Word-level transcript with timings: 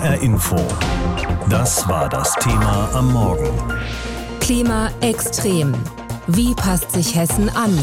HR 0.00 0.22
Info. 0.22 0.56
Das 1.50 1.86
war 1.86 2.08
das 2.08 2.34
Thema 2.36 2.88
am 2.94 3.12
Morgen. 3.12 3.50
Klima 4.40 4.88
extrem. 5.02 5.74
Wie 6.26 6.54
passt 6.54 6.92
sich 6.92 7.14
Hessen 7.14 7.50
an? 7.50 7.78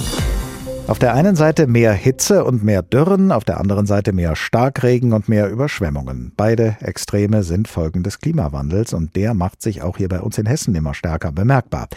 Auf 0.87 0.97
der 0.97 1.13
einen 1.13 1.35
Seite 1.35 1.67
mehr 1.67 1.93
Hitze 1.93 2.43
und 2.43 2.63
mehr 2.63 2.81
Dürren, 2.81 3.31
auf 3.31 3.43
der 3.43 3.59
anderen 3.59 3.85
Seite 3.85 4.13
mehr 4.13 4.35
Starkregen 4.35 5.13
und 5.13 5.29
mehr 5.29 5.47
Überschwemmungen. 5.49 6.31
Beide 6.35 6.77
Extreme 6.79 7.43
sind 7.43 7.67
Folgen 7.67 8.01
des 8.01 8.19
Klimawandels 8.19 8.93
und 8.93 9.15
der 9.15 9.35
macht 9.35 9.61
sich 9.61 9.83
auch 9.83 9.97
hier 9.97 10.09
bei 10.09 10.19
uns 10.19 10.39
in 10.39 10.47
Hessen 10.47 10.73
immer 10.73 10.95
stärker 10.95 11.31
bemerkbar. 11.31 11.87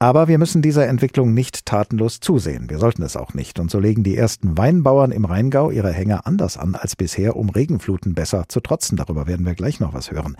Aber 0.00 0.26
wir 0.26 0.38
müssen 0.38 0.60
dieser 0.60 0.88
Entwicklung 0.88 1.34
nicht 1.34 1.66
tatenlos 1.66 2.18
zusehen. 2.18 2.68
Wir 2.68 2.78
sollten 2.78 3.02
es 3.02 3.16
auch 3.16 3.32
nicht. 3.32 3.60
Und 3.60 3.70
so 3.70 3.78
legen 3.78 4.02
die 4.02 4.16
ersten 4.16 4.58
Weinbauern 4.58 5.12
im 5.12 5.24
Rheingau 5.24 5.70
ihre 5.70 5.92
Hänge 5.92 6.26
anders 6.26 6.58
an 6.58 6.74
als 6.74 6.96
bisher, 6.96 7.36
um 7.36 7.48
Regenfluten 7.48 8.12
besser 8.12 8.44
zu 8.48 8.60
trotzen. 8.60 8.96
Darüber 8.96 9.28
werden 9.28 9.46
wir 9.46 9.54
gleich 9.54 9.78
noch 9.78 9.94
was 9.94 10.10
hören. 10.10 10.36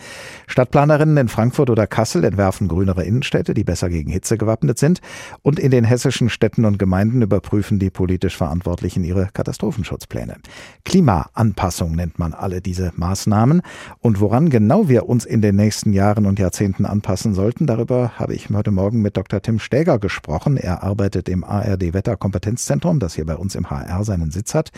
Stadtplanerinnen 0.49 1.17
in 1.17 1.29
Frankfurt 1.29 1.71
oder 1.71 1.87
Kassel 1.87 2.25
entwerfen 2.25 2.67
grünere 2.67 3.05
Innenstädte, 3.05 3.55
die 3.55 3.63
besser 3.63 3.89
gegen 3.89 4.11
Hitze 4.11 4.37
gewappnet 4.37 4.79
sind. 4.79 5.01
Und 5.43 5.61
in 5.61 5.71
den 5.71 5.85
hessischen 5.85 6.31
Städten 6.31 6.65
und 6.65 6.79
Gemeinden 6.79 7.23
überprüfen 7.23 7.79
die 7.79 7.91
politisch 7.91 8.37
Verantwortlichen 8.37 9.05
ihre 9.05 9.29
Katastrophenschutzpläne. 9.33 10.37
Klimaanpassung 10.85 11.95
nennt 11.95 12.19
man 12.19 12.35
alle 12.35 12.61
diese 12.61 12.93
Maßnahmen. 12.97 13.63
Und 14.01 14.21
woran 14.21 14.51
genau 14.51 14.89
wir 14.89 15.09
uns 15.09 15.25
in 15.25 15.43
den 15.43 15.55
nächsten 15.55 15.93
Jahren 15.93 16.27
und 16.27 16.41
Jahrzehnten 16.41 16.87
anpassen 16.87 17.35
sollten, 17.35 17.67
darüber 17.67 18.19
habe 18.19 18.35
ich 18.35 18.51
heute 18.51 18.73
Morgen 18.73 19.01
mit 19.01 19.17
Dr. 19.17 19.44
Tim 19.45 19.61
Stäger 19.61 19.99
gesprochen. 19.99 20.57
Er 20.57 20.83
arbeitet 20.83 21.29
im 21.29 21.45
ARD 21.45 21.95
Wetterkompetenzzentrum, 21.95 22.99
das 22.99 23.15
hier 23.15 23.27
bei 23.27 23.37
uns 23.37 23.55
im 23.55 23.71
HR 23.71 24.03
seinen 24.03 24.31
Sitz 24.31 24.55
hat. 24.55 24.71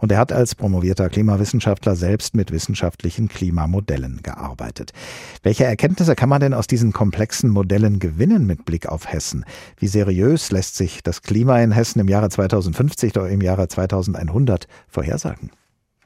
Und 0.00 0.10
er 0.10 0.18
hat 0.18 0.32
als 0.32 0.54
promovierter 0.54 1.08
Klimawissenschaftler 1.08 1.94
selbst 1.94 2.34
mit 2.34 2.50
wissenschaftlichen 2.50 3.28
Klimamodellen 3.28 4.20
gearbeitet. 4.22 4.92
Welche 5.42 5.64
Erkenntnisse 5.64 6.16
kann 6.16 6.28
man 6.28 6.40
denn 6.40 6.54
aus 6.54 6.66
diesen 6.66 6.92
komplexen 6.92 7.50
Modellen 7.50 7.98
gewinnen 7.98 8.46
mit 8.46 8.64
Blick 8.64 8.88
auf 8.88 9.06
Hessen? 9.06 9.44
Wie 9.78 9.88
seriös 9.88 10.50
lässt 10.50 10.76
sich 10.76 11.02
das 11.02 11.22
Klima 11.22 11.60
in 11.60 11.72
Hessen 11.72 12.00
im 12.00 12.08
Jahre 12.08 12.30
2050 12.30 13.16
oder 13.16 13.28
im 13.28 13.42
Jahre 13.42 13.68
2100 13.68 14.66
vorhersagen? 14.88 15.50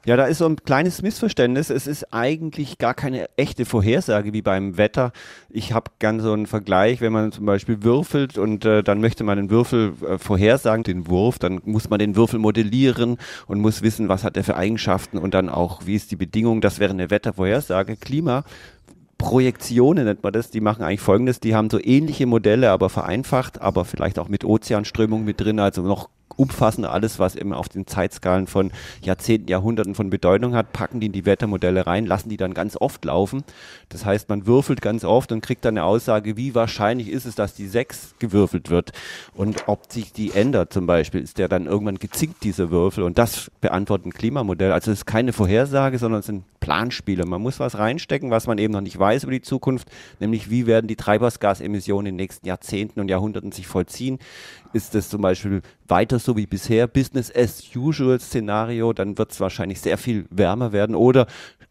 Ja, 0.09 0.17
da 0.17 0.25
ist 0.25 0.39
so 0.39 0.47
ein 0.47 0.57
kleines 0.57 1.03
Missverständnis. 1.03 1.69
Es 1.69 1.87
ist 1.87 2.15
eigentlich 2.15 2.79
gar 2.79 2.95
keine 2.95 3.29
echte 3.37 3.67
Vorhersage 3.67 4.33
wie 4.33 4.41
beim 4.41 4.79
Wetter. 4.79 5.13
Ich 5.51 5.75
habe 5.75 5.91
gern 5.99 6.21
so 6.21 6.33
einen 6.33 6.47
Vergleich, 6.47 7.03
wenn 7.03 7.13
man 7.13 7.31
zum 7.31 7.45
Beispiel 7.45 7.83
würfelt 7.83 8.39
und 8.39 8.65
äh, 8.65 8.83
dann 8.83 9.03
möchte 9.03 9.23
man 9.23 9.37
den 9.37 9.51
Würfel 9.51 9.93
äh, 10.09 10.17
vorhersagen, 10.17 10.83
den 10.83 11.09
Wurf, 11.09 11.39
dann 11.39 11.61
muss 11.67 11.91
man 11.91 11.99
den 11.99 12.17
Würfel 12.17 12.39
modellieren 12.39 13.19
und 13.49 13.61
muss 13.61 13.83
wissen, 13.83 14.09
was 14.09 14.25
hat 14.25 14.39
er 14.39 14.45
für 14.45 14.57
Eigenschaften 14.57 15.19
und 15.19 15.35
dann 15.35 15.51
auch, 15.51 15.85
wie 15.85 15.97
ist 15.97 16.11
die 16.11 16.17
Bedingung. 16.17 16.63
Das 16.63 16.79
wäre 16.79 16.93
eine 16.93 17.11
Wettervorhersage. 17.11 17.99
Klima 17.99 18.45
Projektionen 19.19 20.07
nennt 20.07 20.23
man 20.23 20.33
das, 20.33 20.49
die 20.49 20.63
machen 20.63 20.85
eigentlich 20.85 21.01
folgendes, 21.01 21.39
die 21.39 21.55
haben 21.55 21.69
so 21.69 21.79
ähnliche 21.79 22.25
Modelle, 22.25 22.71
aber 22.71 22.89
vereinfacht, 22.89 23.61
aber 23.61 23.85
vielleicht 23.85 24.19
auch 24.19 24.29
mit 24.29 24.43
Ozeanströmung 24.43 25.25
mit 25.25 25.39
drin, 25.39 25.61
also 25.61 25.83
noch 25.83 26.09
umfassender 26.39 26.93
alles, 26.93 27.19
was 27.19 27.37
eben 27.37 27.53
auf 27.53 27.69
den 27.69 27.87
Zeitskalen 27.87 28.47
von 28.47 28.71
Jahrzehnten, 29.03 29.49
Jahrhunderten 29.49 29.95
von 29.95 30.09
Bedeutung 30.09 30.55
hat, 30.55 30.73
packen 30.73 31.01
die 31.01 31.07
in 31.07 31.13
die 31.13 31.27
Wettermodelle 31.27 31.87
rein, 31.87 32.07
lassen 32.07 32.29
die 32.29 32.37
dann 32.37 32.55
ganz 32.55 32.77
oft 32.77 33.05
laufen. 33.05 33.43
Das 33.89 34.05
heißt, 34.05 34.29
man 34.29 34.47
würfelt 34.47 34.81
ganz 34.81 35.05
oft 35.05 35.33
und 35.33 35.41
kriegt 35.41 35.65
dann 35.65 35.77
eine 35.77 35.85
Aussage, 35.85 36.37
wie 36.37 36.55
wahrscheinlich 36.55 37.11
ist 37.11 37.27
es, 37.27 37.35
dass 37.35 37.55
die 37.55 37.67
6 37.67 38.15
gewürfelt 38.19 38.71
wird 38.71 38.93
und 39.35 39.65
ob 39.67 39.93
sich 39.93 40.13
die 40.13 40.33
ändert 40.33 40.73
zum 40.73 40.87
Beispiel, 40.87 41.21
ist 41.23 41.39
der 41.39 41.49
dann 41.49 41.67
irgendwann 41.67 41.99
gezinkt, 41.99 42.45
dieser 42.45 42.71
Würfel 42.71 43.03
und 43.03 43.19
das 43.19 43.51
beantwortet 43.61 44.07
ein 44.07 44.13
Klimamodell. 44.13 44.73
Also 44.73 44.93
es 44.93 44.99
ist 44.99 45.07
keine 45.07 45.33
Vorhersage, 45.33 45.99
sondern 45.99 46.21
es 46.21 46.27
sind 46.27 46.45
Planspiele. 46.61 47.25
Man 47.25 47.43
muss 47.43 47.61
was 47.61 47.79
reinstecken, 47.79 48.31
was 48.31 48.47
man 48.47 48.59
eben 48.59 48.73
noch 48.73 48.81
nicht 48.81 48.99
weiß 48.99 49.25
über 49.25 49.33
die 49.33 49.43
Zukunft, 49.43 49.89
nämlich 50.21 50.51
wie 50.51 50.67
werden 50.67 50.87
die 50.87 50.97
Treibhausgasemissionen 50.97 52.07
in 52.07 52.15
den 52.15 52.23
nächsten 52.23 52.47
Jahrzehnten 52.47 53.01
und 53.01 53.09
Jahrhunderten 53.09 53.53
sich 53.53 53.67
vollziehen. 53.67 54.19
Ist 54.73 54.95
es 54.95 55.09
zum 55.09 55.23
Beispiel 55.23 55.63
weiter 55.87 56.19
so 56.19 56.37
wie 56.37 56.47
bisher, 56.47 56.87
Business 56.87 57.35
as 57.35 57.63
usual 57.75 58.21
Szenario, 58.21 58.93
dann 58.93 59.17
wird 59.17 59.33
es 59.33 59.41
wahrscheinlich 59.41 59.81
sehr 59.81 59.97
viel 59.97 60.27
wärmer 60.31 60.73
werden 60.73 60.95
oder 60.95 61.27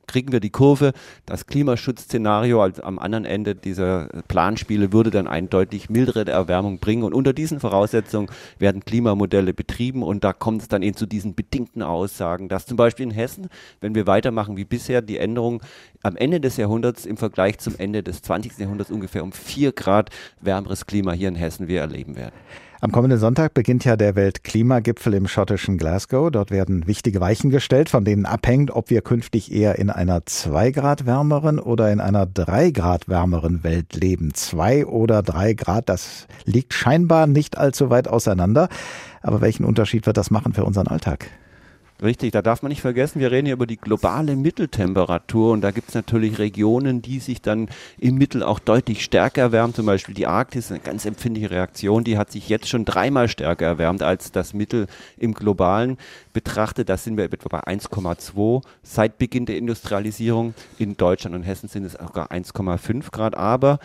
kriegen 0.08 0.32
wir 0.32 0.40
die 0.40 0.50
Kurve. 0.50 0.94
Das 1.26 1.46
Klimaschutzszenario 1.46 2.62
also 2.62 2.82
am 2.84 2.98
anderen 2.98 3.26
Ende 3.26 3.54
dieser 3.56 4.08
Planspiele 4.28 4.94
würde 4.94 5.12
dann 5.12 5.28
eine 5.28 5.48
deutlich 5.48 5.90
mildere 5.90 6.26
Erwärmung 6.26 6.80
bringen. 6.80 7.04
Und 7.04 7.14
unter 7.14 7.34
diesen 7.34 7.60
Voraussetzungen 7.60 8.30
werden 8.58 8.84
Klimamodelle 8.84 9.54
betrieben. 9.54 10.04
Und 10.04 10.24
da 10.24 10.34
kommt 10.34 10.62
es 10.62 10.68
dann 10.68 10.82
eben 10.82 10.96
zu 10.96 11.06
diesen 11.06 11.36
bedingten 11.36 11.84
Aussagen, 11.84 12.48
dass 12.48 12.66
zum 12.66 12.78
Beispiel 12.78 13.04
in 13.04 13.12
Hessen, 13.12 13.50
wenn 13.82 13.94
wir 13.94 14.08
weitermachen 14.08 14.58
wie 14.58 14.66
bisher, 14.66 15.02
die 15.02 15.18
Änderung 15.18 15.62
am 16.04 16.16
Ende 16.16 16.40
des 16.40 16.58
Jahrhunderts 16.58 17.06
im 17.06 17.18
Vergleich 17.18 17.60
zum 17.60 17.76
Ende 17.78 18.02
des 18.02 18.22
20. 18.22 18.58
Jahrhunderts 18.58 18.92
ungefähr 18.92 19.24
um 19.24 19.34
vier 19.34 19.74
Grad 19.74 20.10
wärmeres 20.40 20.86
Klima 20.86 21.12
hier 21.12 21.28
in 21.28 21.36
Hessen 21.36 21.68
wir 21.68 21.82
erleben 21.82 22.16
werden. 22.16 22.36
Am 22.80 22.92
kommenden 22.92 23.18
Sonntag 23.18 23.56
beginnt 23.56 23.86
ja 23.86 23.98
der 23.98 24.16
Weltklimagipfel 24.16 25.16
im 25.16 25.28
schottischen 25.28 25.80
Glasgow. 25.80 26.30
Dort 26.30 26.52
werden 26.52 26.86
wichtige 26.86 27.20
Weichen 27.20 27.50
gestellt, 27.50 27.90
von 27.90 28.06
denen 28.06 28.28
abhängt, 28.28 28.70
ob 28.70 28.92
wir 28.92 29.02
künftig 29.02 29.52
eher 29.52 29.80
in 29.80 29.90
einer 29.90 30.28
zwei 30.28 30.70
Grad 30.70 31.08
wärmeren 31.08 31.58
oder 31.58 31.92
in 31.92 32.00
einer 32.00 32.28
drei 32.28 32.70
Grad 32.70 33.10
wärmeren 33.10 33.64
Welt 33.64 33.96
leben. 33.96 34.36
Zwei 34.36 34.86
oder 34.86 35.24
drei 35.24 35.54
Grad, 35.54 35.90
das 35.90 36.28
liegt 36.46 36.76
scheinbar 36.76 37.26
nicht 37.26 37.58
allzu 37.58 37.90
weit 37.90 38.08
auseinander. 38.08 38.70
Aber 39.24 39.42
welchen 39.42 39.66
Unterschied 39.66 40.06
wird 40.06 40.18
das 40.18 40.30
machen 40.30 40.54
für 40.54 40.64
unseren 40.64 40.88
Alltag? 40.88 41.32
Richtig, 42.00 42.32
da 42.32 42.44
darf 42.44 42.62
man 42.62 42.70
nicht 42.70 42.82
vergessen, 42.82 43.20
wir 43.20 43.32
reden 43.32 43.48
hier 43.48 43.56
über 43.56 43.66
die 43.66 43.78
globale 43.78 44.36
Mitteltemperatur 44.36 45.52
und 45.52 45.62
da 45.62 45.72
gibt 45.72 45.90
es 45.90 45.96
natürlich 45.96 46.38
Regionen, 46.38 47.02
die 47.02 47.18
sich 47.18 47.42
dann 47.42 47.70
im 47.98 48.16
Mittel 48.16 48.44
auch 48.44 48.60
deutlich 48.60 49.04
stärker 49.04 49.42
erwärmen. 49.42 49.74
Zum 49.74 49.88
Beispiel 49.88 50.14
die 50.14 50.28
Arktis, 50.28 50.70
eine 50.70 50.80
ganz 50.80 51.06
empfindliche 51.06 51.50
Reaktion, 51.50 52.04
die 52.04 52.20
hat 52.20 52.32
sich 52.32 52.50
jetzt 52.50 52.68
schon 52.70 52.86
dreimal 52.86 53.28
stärker 53.28 53.66
erwärmt 53.66 54.04
als 54.04 54.32
das 54.32 54.54
Mittel 54.54 54.86
im 55.18 55.34
globalen 55.34 55.98
betrachtet. 56.38 56.88
Da 56.88 56.98
sind 56.98 57.18
wir 57.18 57.24
etwa 57.24 57.50
bei 57.50 57.74
1,2 57.74 58.62
seit 58.84 59.18
Beginn 59.18 59.48
der 59.48 59.58
Industrialisierung. 59.58 60.54
In 60.78 60.96
Deutschland 60.96 61.36
und 61.36 61.42
Hessen 61.42 61.68
sind 61.68 61.84
es 61.84 61.94
sogar 61.94 62.32
1,5 62.32 63.10
Grad. 63.10 63.36
Aber 63.36 63.80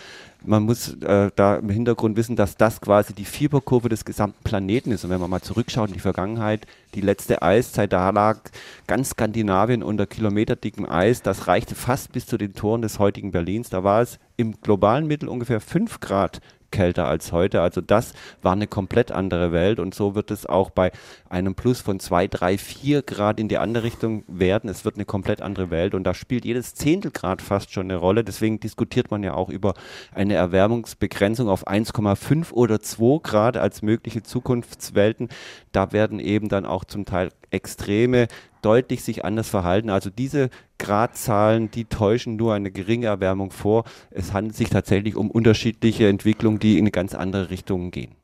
man 0.44 0.64
muss 0.64 0.92
äh, 1.00 1.30
da 1.34 1.56
im 1.56 1.70
Hintergrund 1.70 2.18
wissen, 2.18 2.36
dass 2.36 2.58
das 2.58 2.82
quasi 2.82 3.14
die 3.14 3.24
Fieberkurve 3.24 3.88
des 3.88 4.04
gesamten 4.04 4.44
Planeten 4.44 4.92
ist. 4.92 5.02
Und 5.02 5.08
wenn 5.08 5.20
man 5.20 5.30
mal 5.30 5.40
zurückschaut 5.40 5.88
in 5.88 5.94
die 5.94 6.00
Vergangenheit, 6.00 6.66
die 6.94 7.00
letzte 7.00 7.40
Eiszeit, 7.40 7.90
da 7.90 8.10
lag 8.10 8.40
ganz 8.86 9.10
Skandinavien 9.12 9.82
unter 9.82 10.04
kilometerdicken 10.04 10.84
Eis. 10.86 11.22
Das 11.22 11.46
reichte 11.46 11.74
fast 11.74 12.12
bis 12.12 12.26
zu 12.26 12.36
den 12.36 12.52
Toren 12.52 12.82
des 12.82 12.98
heutigen 12.98 13.30
Berlins. 13.30 13.70
Da 13.70 13.82
war 13.82 14.02
es 14.02 14.18
im 14.36 14.60
globalen 14.60 15.06
Mittel 15.06 15.30
ungefähr 15.30 15.62
5 15.62 16.00
Grad 16.00 16.42
kälter 16.72 17.06
als 17.06 17.30
heute. 17.30 17.60
Also 17.60 17.80
das 17.80 18.12
war 18.42 18.52
eine 18.52 18.66
komplett 18.66 19.12
andere 19.12 19.52
Welt 19.52 19.78
und 19.78 19.94
so 19.94 20.16
wird 20.16 20.32
es 20.32 20.46
auch 20.46 20.70
bei 20.70 20.90
einem 21.28 21.54
Plus 21.54 21.80
von 21.80 22.00
zwei, 22.00 22.26
drei, 22.26 22.58
vier 22.58 23.02
Grad 23.02 23.38
in 23.38 23.46
die 23.46 23.58
andere 23.58 23.84
Richtung 23.84 24.24
werden. 24.26 24.68
Es 24.68 24.84
wird 24.84 24.96
eine 24.96 25.04
komplett 25.04 25.40
andere 25.40 25.70
Welt 25.70 25.94
und 25.94 26.02
da 26.04 26.14
spielt 26.14 26.44
jedes 26.44 26.74
Zehntelgrad 26.74 27.40
fast 27.40 27.72
schon 27.72 27.86
eine 27.86 27.96
Rolle. 27.96 28.24
Deswegen 28.24 28.58
diskutiert 28.58 29.12
man 29.12 29.22
ja 29.22 29.34
auch 29.34 29.48
über 29.48 29.74
eine 30.12 30.34
Erwärmungsbegrenzung 30.34 31.48
auf 31.48 31.68
1,5 31.68 32.52
oder 32.52 32.80
2 32.80 33.20
Grad 33.22 33.56
als 33.56 33.82
mögliche 33.82 34.24
Zukunftswelten. 34.24 35.28
Da 35.70 35.92
werden 35.92 36.18
eben 36.18 36.48
dann 36.48 36.66
auch 36.66 36.84
zum 36.84 37.04
Teil 37.04 37.30
Extreme 37.52 38.28
deutlich 38.62 39.02
sich 39.02 39.24
anders 39.24 39.48
verhalten. 39.48 39.90
Also 39.90 40.08
diese 40.08 40.48
Gradzahlen, 40.82 41.70
die 41.70 41.84
täuschen 41.84 42.34
nur 42.36 42.54
eine 42.54 42.72
geringe 42.72 43.06
Erwärmung 43.06 43.52
vor. 43.52 43.84
Es 44.10 44.32
handelt 44.32 44.56
sich 44.56 44.68
tatsächlich 44.68 45.14
um 45.14 45.30
unterschiedliche 45.30 46.08
Entwicklungen, 46.08 46.58
die 46.58 46.76
in 46.78 46.90
ganz 46.90 47.14
andere 47.14 47.50
Richtungen 47.50 47.92
gehen. 47.92 48.16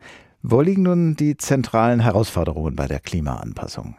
Wo 0.42 0.60
liegen 0.60 0.82
nun 0.82 1.14
die 1.14 1.36
zentralen 1.36 2.00
Herausforderungen 2.00 2.74
bei 2.74 2.88
der 2.88 2.98
Klimaanpassung? 2.98 3.94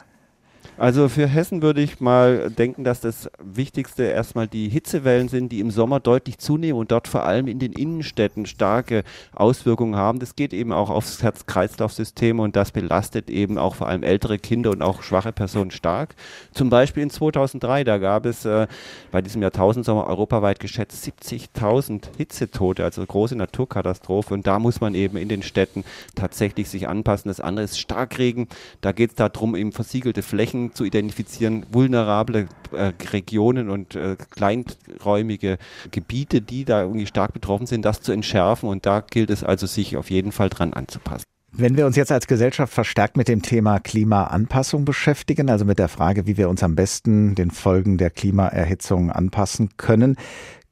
Also 0.80 1.10
für 1.10 1.28
Hessen 1.28 1.62
würde 1.62 1.82
ich 1.82 2.00
mal 2.00 2.50
denken, 2.50 2.86
dass 2.86 3.02
das 3.02 3.30
Wichtigste 3.44 4.04
erstmal 4.04 4.48
die 4.48 4.70
Hitzewellen 4.70 5.28
sind, 5.28 5.52
die 5.52 5.60
im 5.60 5.72
Sommer 5.72 6.00
deutlich 6.00 6.38
zunehmen 6.38 6.80
und 6.80 6.94
dort 6.94 7.10
vor 7.10 7.26
allem 7.26 7.48
in 7.48 7.60
den 7.60 7.74
Innenstädten 7.74 8.46
starke 8.46 9.04
Auswirkungen 9.34 9.98
haben. 9.98 10.20
Das 10.20 10.38
geht 10.38 10.54
eben 10.54 10.72
auch 10.72 10.90
aufs 10.90 11.22
Herz-Kreislauf-System 11.22 12.40
und 12.40 12.56
das 12.56 12.72
belastet 12.72 13.30
eben 13.30 13.58
auch 13.58 13.76
vor 13.76 13.90
allem 13.90 14.04
ältere 14.04 14.40
Kinder 14.40 14.72
und 14.72 14.82
auch 14.82 15.04
schwache 15.04 15.34
Personen 15.34 15.72
stark. 15.72 16.16
Zum 16.54 16.70
Beispiel 16.70 17.04
in 17.04 17.10
2003, 17.10 17.84
da 17.84 17.98
gab 17.98 18.26
es 18.26 18.46
äh, 18.46 18.68
bei 19.12 19.22
diesem 19.22 19.42
Jahrtausendsommer 19.42 20.08
europaweit 20.08 20.62
geschätzt 20.62 21.06
70.000 21.06 22.04
Hitzetote, 22.16 22.86
also 22.86 23.06
große 23.06 23.36
Naturkatastrophe 23.36 24.34
und 24.34 24.48
da 24.48 24.60
muss 24.60 24.80
man 24.80 24.96
eben 24.96 25.18
in 25.18 25.28
den 25.28 25.44
Städten 25.44 25.84
tatsächlich 26.16 26.70
sich 26.70 26.88
anpassen. 26.88 27.28
Das 27.28 27.42
andere 27.42 27.66
ist 27.66 27.78
Starkregen, 27.78 28.48
da 28.80 28.94
geht 28.94 29.10
es 29.10 29.16
darum, 29.18 29.58
eben 29.58 29.74
versiegelte 29.74 30.22
Flächen 30.22 30.69
zu 30.74 30.86
identifizieren, 30.86 31.66
vulnerable 31.72 32.48
äh, 32.72 32.92
Regionen 33.12 33.70
und 33.70 33.96
äh, 33.96 34.16
kleinräumige 34.30 35.58
Gebiete, 35.92 36.42
die 36.42 36.66
da 36.66 36.82
irgendwie 36.82 37.06
stark 37.06 37.34
betroffen 37.34 37.68
sind, 37.68 37.84
das 37.86 38.02
zu 38.02 38.12
entschärfen. 38.12 38.70
Und 38.70 38.86
da 38.86 39.02
gilt 39.02 39.30
es 39.30 39.44
also, 39.44 39.68
sich 39.68 39.98
auf 39.98 40.10
jeden 40.10 40.32
Fall 40.32 40.50
dran 40.50 40.74
anzupassen. 40.74 41.24
Wenn 41.52 41.78
wir 41.78 41.88
uns 41.88 41.96
jetzt 41.96 42.12
als 42.12 42.28
Gesellschaft 42.28 42.72
verstärkt 42.72 43.18
mit 43.18 43.28
dem 43.28 43.42
Thema 43.42 43.80
Klimaanpassung 43.80 44.86
beschäftigen, 44.86 45.50
also 45.50 45.66
mit 45.66 45.80
der 45.80 45.90
Frage, 45.90 46.28
wie 46.28 46.38
wir 46.38 46.48
uns 46.48 46.62
am 46.62 46.76
besten 46.76 47.34
den 47.34 47.50
Folgen 47.50 47.98
der 47.98 48.12
Klimaerhitzung 48.12 49.12
anpassen 49.12 49.72
können, 49.76 50.16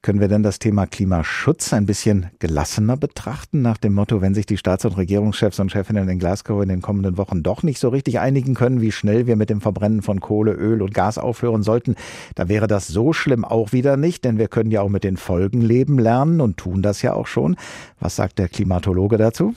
können 0.02 0.20
wir 0.20 0.28
denn 0.28 0.42
das 0.42 0.58
Thema 0.58 0.86
Klimaschutz 0.86 1.72
ein 1.72 1.86
bisschen 1.86 2.26
gelassener 2.38 2.96
betrachten, 2.96 3.62
nach 3.62 3.78
dem 3.78 3.94
Motto, 3.94 4.20
wenn 4.20 4.34
sich 4.34 4.46
die 4.46 4.56
Staats- 4.56 4.84
und 4.84 4.96
Regierungschefs 4.96 5.58
und 5.58 5.72
Chefinnen 5.72 6.08
in 6.08 6.18
Glasgow 6.18 6.62
in 6.62 6.68
den 6.68 6.82
kommenden 6.82 7.16
Wochen 7.16 7.42
doch 7.42 7.62
nicht 7.62 7.80
so 7.80 7.88
richtig 7.88 8.20
einigen 8.20 8.54
können, 8.54 8.80
wie 8.80 8.92
schnell 8.92 9.26
wir 9.26 9.36
mit 9.36 9.50
dem 9.50 9.60
Verbrennen 9.60 10.02
von 10.02 10.20
Kohle, 10.20 10.52
Öl 10.52 10.82
und 10.82 10.94
Gas 10.94 11.18
aufhören 11.18 11.62
sollten, 11.62 11.96
da 12.36 12.48
wäre 12.48 12.68
das 12.68 12.86
so 12.86 13.12
schlimm 13.12 13.44
auch 13.44 13.72
wieder 13.72 13.96
nicht, 13.96 14.24
denn 14.24 14.38
wir 14.38 14.48
können 14.48 14.70
ja 14.70 14.82
auch 14.82 14.88
mit 14.88 15.04
den 15.04 15.16
Folgen 15.16 15.60
leben 15.60 15.98
lernen 15.98 16.40
und 16.40 16.56
tun 16.56 16.80
das 16.82 17.02
ja 17.02 17.14
auch 17.14 17.26
schon. 17.26 17.56
Was 17.98 18.16
sagt 18.16 18.38
der 18.38 18.48
Klimatologe 18.48 19.16
dazu? 19.16 19.54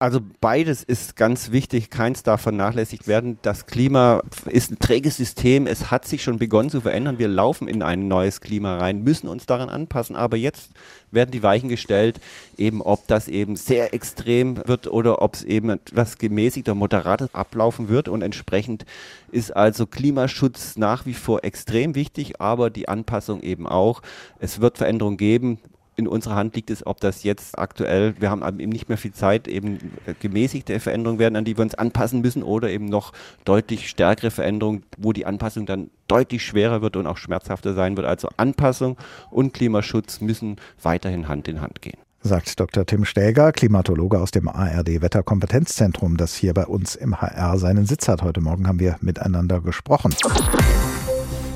Also 0.00 0.20
beides 0.40 0.84
ist 0.84 1.16
ganz 1.16 1.50
wichtig, 1.50 1.90
keins 1.90 2.22
darf 2.22 2.42
vernachlässigt 2.42 3.08
werden. 3.08 3.40
Das 3.42 3.66
Klima 3.66 4.22
ist 4.46 4.70
ein 4.70 4.78
träges 4.78 5.16
System, 5.16 5.66
es 5.66 5.90
hat 5.90 6.06
sich 6.06 6.22
schon 6.22 6.38
begonnen 6.38 6.70
zu 6.70 6.80
verändern. 6.80 7.18
Wir 7.18 7.26
laufen 7.26 7.66
in 7.66 7.82
ein 7.82 8.06
neues 8.06 8.40
Klima 8.40 8.78
rein, 8.78 9.02
müssen 9.02 9.26
uns 9.26 9.46
daran 9.46 9.68
anpassen, 9.68 10.14
aber 10.14 10.36
jetzt 10.36 10.70
werden 11.10 11.32
die 11.32 11.42
Weichen 11.42 11.68
gestellt, 11.68 12.20
eben 12.56 12.80
ob 12.80 13.08
das 13.08 13.26
eben 13.26 13.56
sehr 13.56 13.92
extrem 13.92 14.64
wird 14.68 14.86
oder 14.86 15.20
ob 15.20 15.34
es 15.34 15.42
eben 15.42 15.70
etwas 15.70 16.16
gemäßigter, 16.16 16.76
moderates 16.76 17.34
ablaufen 17.34 17.88
wird 17.88 18.08
und 18.08 18.22
entsprechend 18.22 18.86
ist 19.32 19.56
also 19.56 19.84
Klimaschutz 19.84 20.76
nach 20.76 21.06
wie 21.06 21.14
vor 21.14 21.42
extrem 21.42 21.96
wichtig, 21.96 22.40
aber 22.40 22.70
die 22.70 22.88
Anpassung 22.88 23.42
eben 23.42 23.66
auch. 23.66 24.02
Es 24.38 24.60
wird 24.60 24.78
Veränderungen 24.78 25.16
geben 25.16 25.58
in 25.98 26.06
unserer 26.06 26.36
Hand 26.36 26.54
liegt 26.54 26.70
es, 26.70 26.86
ob 26.86 27.00
das 27.00 27.24
jetzt 27.24 27.58
aktuell, 27.58 28.14
wir 28.20 28.30
haben 28.30 28.60
eben 28.60 28.70
nicht 28.70 28.88
mehr 28.88 28.96
viel 28.96 29.12
Zeit, 29.12 29.48
eben 29.48 29.78
gemäßigte 30.20 30.78
Veränderungen 30.78 31.18
werden, 31.18 31.34
an 31.34 31.44
die 31.44 31.58
wir 31.58 31.62
uns 31.62 31.74
anpassen 31.74 32.20
müssen 32.20 32.44
oder 32.44 32.70
eben 32.70 32.84
noch 32.84 33.12
deutlich 33.44 33.88
stärkere 33.88 34.30
Veränderungen, 34.30 34.84
wo 34.96 35.12
die 35.12 35.26
Anpassung 35.26 35.66
dann 35.66 35.90
deutlich 36.06 36.44
schwerer 36.44 36.82
wird 36.82 36.96
und 36.96 37.08
auch 37.08 37.16
schmerzhafter 37.16 37.74
sein 37.74 37.96
wird. 37.96 38.06
Also 38.06 38.28
Anpassung 38.36 38.96
und 39.30 39.52
Klimaschutz 39.52 40.20
müssen 40.20 40.56
weiterhin 40.80 41.26
Hand 41.26 41.48
in 41.48 41.60
Hand 41.60 41.82
gehen 41.82 41.98
sagt 42.20 42.58
Dr. 42.58 42.84
Tim 42.84 43.04
Stäger, 43.04 43.52
Klimatologe 43.52 44.18
aus 44.18 44.32
dem 44.32 44.48
ARD 44.48 45.00
Wetterkompetenzzentrum, 45.00 46.16
das 46.16 46.34
hier 46.34 46.52
bei 46.52 46.66
uns 46.66 46.96
im 46.96 47.20
HR 47.20 47.58
seinen 47.58 47.86
Sitz 47.86 48.08
hat. 48.08 48.22
Heute 48.22 48.40
Morgen 48.40 48.66
haben 48.66 48.80
wir 48.80 48.96
miteinander 49.00 49.60
gesprochen. 49.60 50.12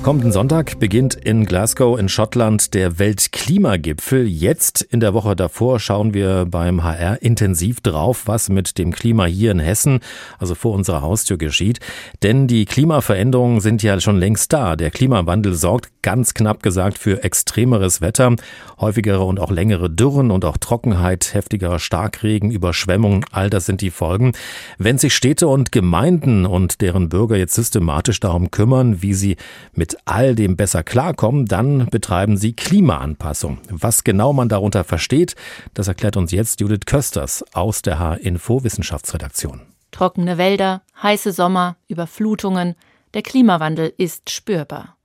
Kommenden 0.03 0.33
Sonntag 0.33 0.79
beginnt 0.79 1.15
in 1.15 1.45
Glasgow 1.45 1.97
in 1.97 2.09
Schottland 2.09 2.73
der 2.73 2.99
Weltklimagipfel. 2.99 4.27
Jetzt 4.27 4.81
in 4.81 4.99
der 4.99 5.13
Woche 5.13 5.33
davor 5.33 5.79
schauen 5.79 6.13
wir 6.13 6.45
beim 6.45 6.83
HR 6.83 7.21
intensiv 7.21 7.79
drauf, 7.79 8.23
was 8.25 8.49
mit 8.49 8.77
dem 8.77 8.91
Klima 8.91 9.23
hier 9.23 9.51
in 9.51 9.59
Hessen, 9.59 10.01
also 10.39 10.55
vor 10.55 10.73
unserer 10.73 11.01
Haustür 11.01 11.37
geschieht. 11.37 11.79
Denn 12.21 12.47
die 12.47 12.65
Klimaveränderungen 12.65 13.61
sind 13.61 13.81
ja 13.81 13.97
schon 14.01 14.17
längst 14.17 14.51
da. 14.51 14.75
Der 14.75 14.91
Klimawandel 14.91 15.53
sorgt 15.53 15.89
ganz 16.01 16.33
knapp 16.33 16.61
gesagt 16.63 16.97
für 16.97 17.23
extremeres 17.23 18.01
Wetter, 18.01 18.35
häufigere 18.81 19.23
und 19.23 19.39
auch 19.39 19.51
längere 19.51 19.89
Dürren 19.89 20.31
und 20.31 20.43
auch 20.43 20.57
Trockenheit, 20.57 21.33
heftigerer 21.33 21.79
Starkregen, 21.79 22.51
Überschwemmungen, 22.51 23.23
all 23.31 23.49
das 23.49 23.65
sind 23.65 23.79
die 23.79 23.89
Folgen. 23.89 24.33
Wenn 24.77 24.97
sich 24.97 25.15
Städte 25.15 25.47
und 25.47 25.71
Gemeinden 25.71 26.45
und 26.45 26.81
deren 26.81 27.07
Bürger 27.07 27.37
jetzt 27.37 27.55
systematisch 27.55 28.19
darum 28.19 28.51
kümmern, 28.51 29.01
wie 29.01 29.13
sie 29.13 29.37
mit 29.73 29.92
all 30.05 30.35
dem 30.35 30.55
besser 30.55 30.83
klarkommen, 30.83 31.45
dann 31.45 31.87
betreiben 31.87 32.37
sie 32.37 32.53
Klimaanpassung. 32.53 33.59
Was 33.69 34.03
genau 34.03 34.33
man 34.33 34.49
darunter 34.49 34.83
versteht, 34.83 35.35
das 35.73 35.87
erklärt 35.87 36.17
uns 36.17 36.31
jetzt 36.31 36.59
Judith 36.59 36.85
Kösters 36.85 37.43
aus 37.53 37.81
der 37.81 37.99
H-Info 37.99 38.63
Wissenschaftsredaktion. 38.63 39.61
Trockene 39.91 40.37
Wälder, 40.37 40.81
heiße 41.01 41.31
Sommer, 41.31 41.77
Überflutungen, 41.87 42.75
der 43.13 43.21
Klimawandel 43.21 43.93
ist 43.97 44.31
spürbar. 44.31 44.97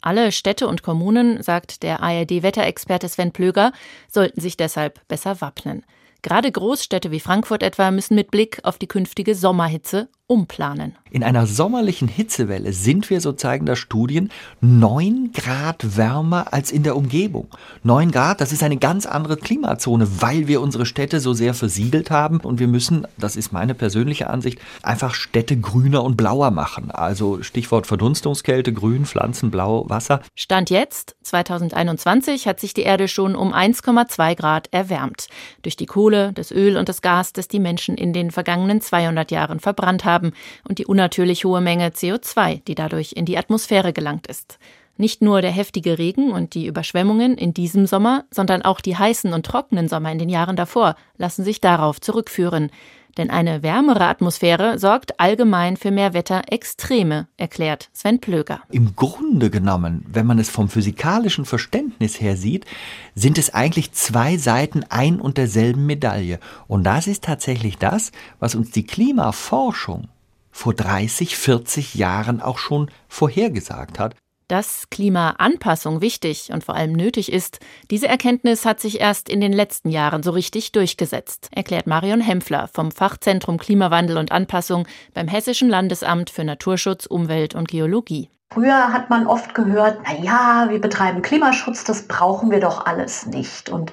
Alle 0.00 0.32
Städte 0.32 0.66
und 0.66 0.82
Kommunen, 0.82 1.42
sagt 1.42 1.82
der 1.82 2.02
ARD-Wetterexperte 2.02 3.08
Sven 3.08 3.32
Plöger, 3.32 3.72
sollten 4.08 4.40
sich 4.40 4.56
deshalb 4.56 5.06
besser 5.08 5.40
wappnen. 5.40 5.84
Gerade 6.22 6.50
Großstädte 6.50 7.10
wie 7.10 7.20
Frankfurt 7.20 7.62
etwa 7.62 7.90
müssen 7.90 8.14
mit 8.14 8.30
Blick 8.30 8.60
auf 8.62 8.78
die 8.78 8.86
künftige 8.86 9.34
Sommerhitze 9.34 10.08
umplanen. 10.30 10.96
In 11.10 11.24
einer 11.24 11.44
sommerlichen 11.44 12.06
Hitzewelle 12.06 12.72
sind 12.72 13.10
wir, 13.10 13.20
so 13.20 13.32
zeigen 13.32 13.66
das 13.66 13.80
Studien, 13.80 14.30
neun 14.60 15.32
Grad 15.32 15.96
wärmer 15.96 16.52
als 16.52 16.70
in 16.70 16.84
der 16.84 16.96
Umgebung. 16.96 17.48
Neun 17.82 18.12
Grad, 18.12 18.40
das 18.40 18.52
ist 18.52 18.62
eine 18.62 18.76
ganz 18.76 19.06
andere 19.06 19.36
Klimazone, 19.36 20.06
weil 20.22 20.46
wir 20.46 20.60
unsere 20.60 20.86
Städte 20.86 21.18
so 21.18 21.32
sehr 21.32 21.52
versiegelt 21.52 22.12
haben 22.12 22.38
und 22.38 22.60
wir 22.60 22.68
müssen, 22.68 23.08
das 23.18 23.34
ist 23.34 23.52
meine 23.52 23.74
persönliche 23.74 24.30
Ansicht, 24.30 24.60
einfach 24.84 25.14
Städte 25.14 25.56
grüner 25.56 26.04
und 26.04 26.16
blauer 26.16 26.52
machen. 26.52 26.92
Also 26.92 27.42
Stichwort 27.42 27.88
Verdunstungskälte, 27.88 28.72
grün, 28.72 29.04
Pflanzen, 29.04 29.50
blau, 29.50 29.86
Wasser. 29.88 30.20
Stand 30.36 30.70
jetzt, 30.70 31.16
2021, 31.24 32.46
hat 32.46 32.60
sich 32.60 32.72
die 32.72 32.82
Erde 32.82 33.08
schon 33.08 33.34
um 33.34 33.52
1,2 33.52 34.36
Grad 34.36 34.68
erwärmt. 34.70 35.26
Durch 35.62 35.76
die 35.76 35.86
Kohle, 35.86 36.32
das 36.34 36.52
Öl 36.52 36.76
und 36.76 36.88
das 36.88 37.02
Gas, 37.02 37.32
das 37.32 37.48
die 37.48 37.58
Menschen 37.58 37.96
in 37.96 38.12
den 38.12 38.30
vergangenen 38.30 38.80
200 38.80 39.32
Jahren 39.32 39.58
verbrannt 39.58 40.04
haben 40.04 40.19
haben 40.20 40.32
und 40.68 40.78
die 40.78 40.86
unnatürlich 40.86 41.44
hohe 41.44 41.60
Menge 41.60 41.88
CO2, 41.88 42.62
die 42.64 42.74
dadurch 42.74 43.12
in 43.12 43.24
die 43.24 43.38
Atmosphäre 43.38 43.92
gelangt 43.92 44.26
ist. 44.26 44.58
Nicht 44.96 45.22
nur 45.22 45.40
der 45.40 45.50
heftige 45.50 45.98
Regen 45.98 46.30
und 46.30 46.52
die 46.54 46.66
Überschwemmungen 46.66 47.38
in 47.38 47.54
diesem 47.54 47.86
Sommer, 47.86 48.24
sondern 48.30 48.62
auch 48.62 48.82
die 48.82 48.98
heißen 48.98 49.32
und 49.32 49.46
trockenen 49.46 49.88
Sommer 49.88 50.12
in 50.12 50.18
den 50.18 50.28
Jahren 50.28 50.56
davor 50.56 50.94
lassen 51.16 51.42
sich 51.42 51.62
darauf 51.62 52.02
zurückführen. 52.02 52.70
Denn 53.16 53.30
eine 53.30 53.62
wärmere 53.62 54.06
Atmosphäre 54.06 54.78
sorgt 54.78 55.18
allgemein 55.18 55.76
für 55.76 55.90
mehr 55.90 56.14
Wetterextreme, 56.14 57.28
erklärt 57.36 57.90
Sven 57.92 58.20
Plöger. 58.20 58.60
Im 58.70 58.94
Grunde 58.96 59.50
genommen, 59.50 60.04
wenn 60.08 60.26
man 60.26 60.38
es 60.38 60.50
vom 60.50 60.68
physikalischen 60.68 61.44
Verständnis 61.44 62.20
her 62.20 62.36
sieht, 62.36 62.66
sind 63.14 63.38
es 63.38 63.52
eigentlich 63.54 63.92
zwei 63.92 64.36
Seiten 64.36 64.84
ein 64.88 65.20
und 65.20 65.38
derselben 65.38 65.86
Medaille. 65.86 66.38
Und 66.68 66.84
das 66.84 67.06
ist 67.06 67.24
tatsächlich 67.24 67.78
das, 67.78 68.12
was 68.38 68.54
uns 68.54 68.70
die 68.70 68.86
Klimaforschung 68.86 70.08
vor 70.50 70.74
30, 70.74 71.36
40 71.36 71.94
Jahren 71.94 72.40
auch 72.40 72.58
schon 72.58 72.90
vorhergesagt 73.08 73.98
hat. 73.98 74.14
Dass 74.50 74.90
Klimaanpassung 74.90 76.00
wichtig 76.00 76.50
und 76.52 76.64
vor 76.64 76.74
allem 76.74 76.90
nötig 76.90 77.30
ist, 77.30 77.60
diese 77.88 78.08
Erkenntnis 78.08 78.64
hat 78.64 78.80
sich 78.80 79.00
erst 79.00 79.28
in 79.28 79.40
den 79.40 79.52
letzten 79.52 79.90
Jahren 79.90 80.24
so 80.24 80.32
richtig 80.32 80.72
durchgesetzt, 80.72 81.50
erklärt 81.52 81.86
Marion 81.86 82.20
Hempfler 82.20 82.66
vom 82.66 82.90
Fachzentrum 82.90 83.58
Klimawandel 83.58 84.16
und 84.16 84.32
Anpassung 84.32 84.88
beim 85.14 85.28
Hessischen 85.28 85.68
Landesamt 85.68 86.30
für 86.30 86.42
Naturschutz, 86.42 87.06
Umwelt 87.06 87.54
und 87.54 87.68
Geologie. 87.68 88.28
Früher 88.52 88.92
hat 88.92 89.10
man 89.10 89.28
oft 89.28 89.54
gehört, 89.54 90.00
na 90.04 90.24
ja, 90.24 90.66
wir 90.70 90.80
betreiben 90.80 91.22
Klimaschutz, 91.22 91.84
das 91.84 92.08
brauchen 92.08 92.50
wir 92.50 92.58
doch 92.58 92.84
alles 92.84 93.26
nicht. 93.26 93.70
Und 93.70 93.92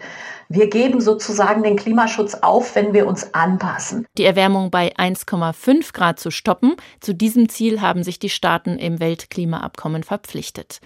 wir 0.50 0.68
geben 0.68 1.00
sozusagen 1.00 1.62
den 1.62 1.76
Klimaschutz 1.76 2.34
auf, 2.34 2.74
wenn 2.74 2.92
wir 2.92 3.06
uns 3.06 3.36
anpassen. 3.36 4.08
Die 4.18 4.24
Erwärmung 4.24 4.72
bei 4.72 4.96
1,5 4.96 5.94
Grad 5.94 6.20
zu 6.20 6.32
stoppen, 6.32 6.76
zu 7.02 7.14
diesem 7.14 7.50
Ziel 7.50 7.82
haben 7.82 8.04
sich 8.04 8.18
die 8.18 8.30
Staaten 8.30 8.80
im 8.80 9.00
Weltklimaabkommen 9.00 10.02
verpflichtet. 10.02 10.80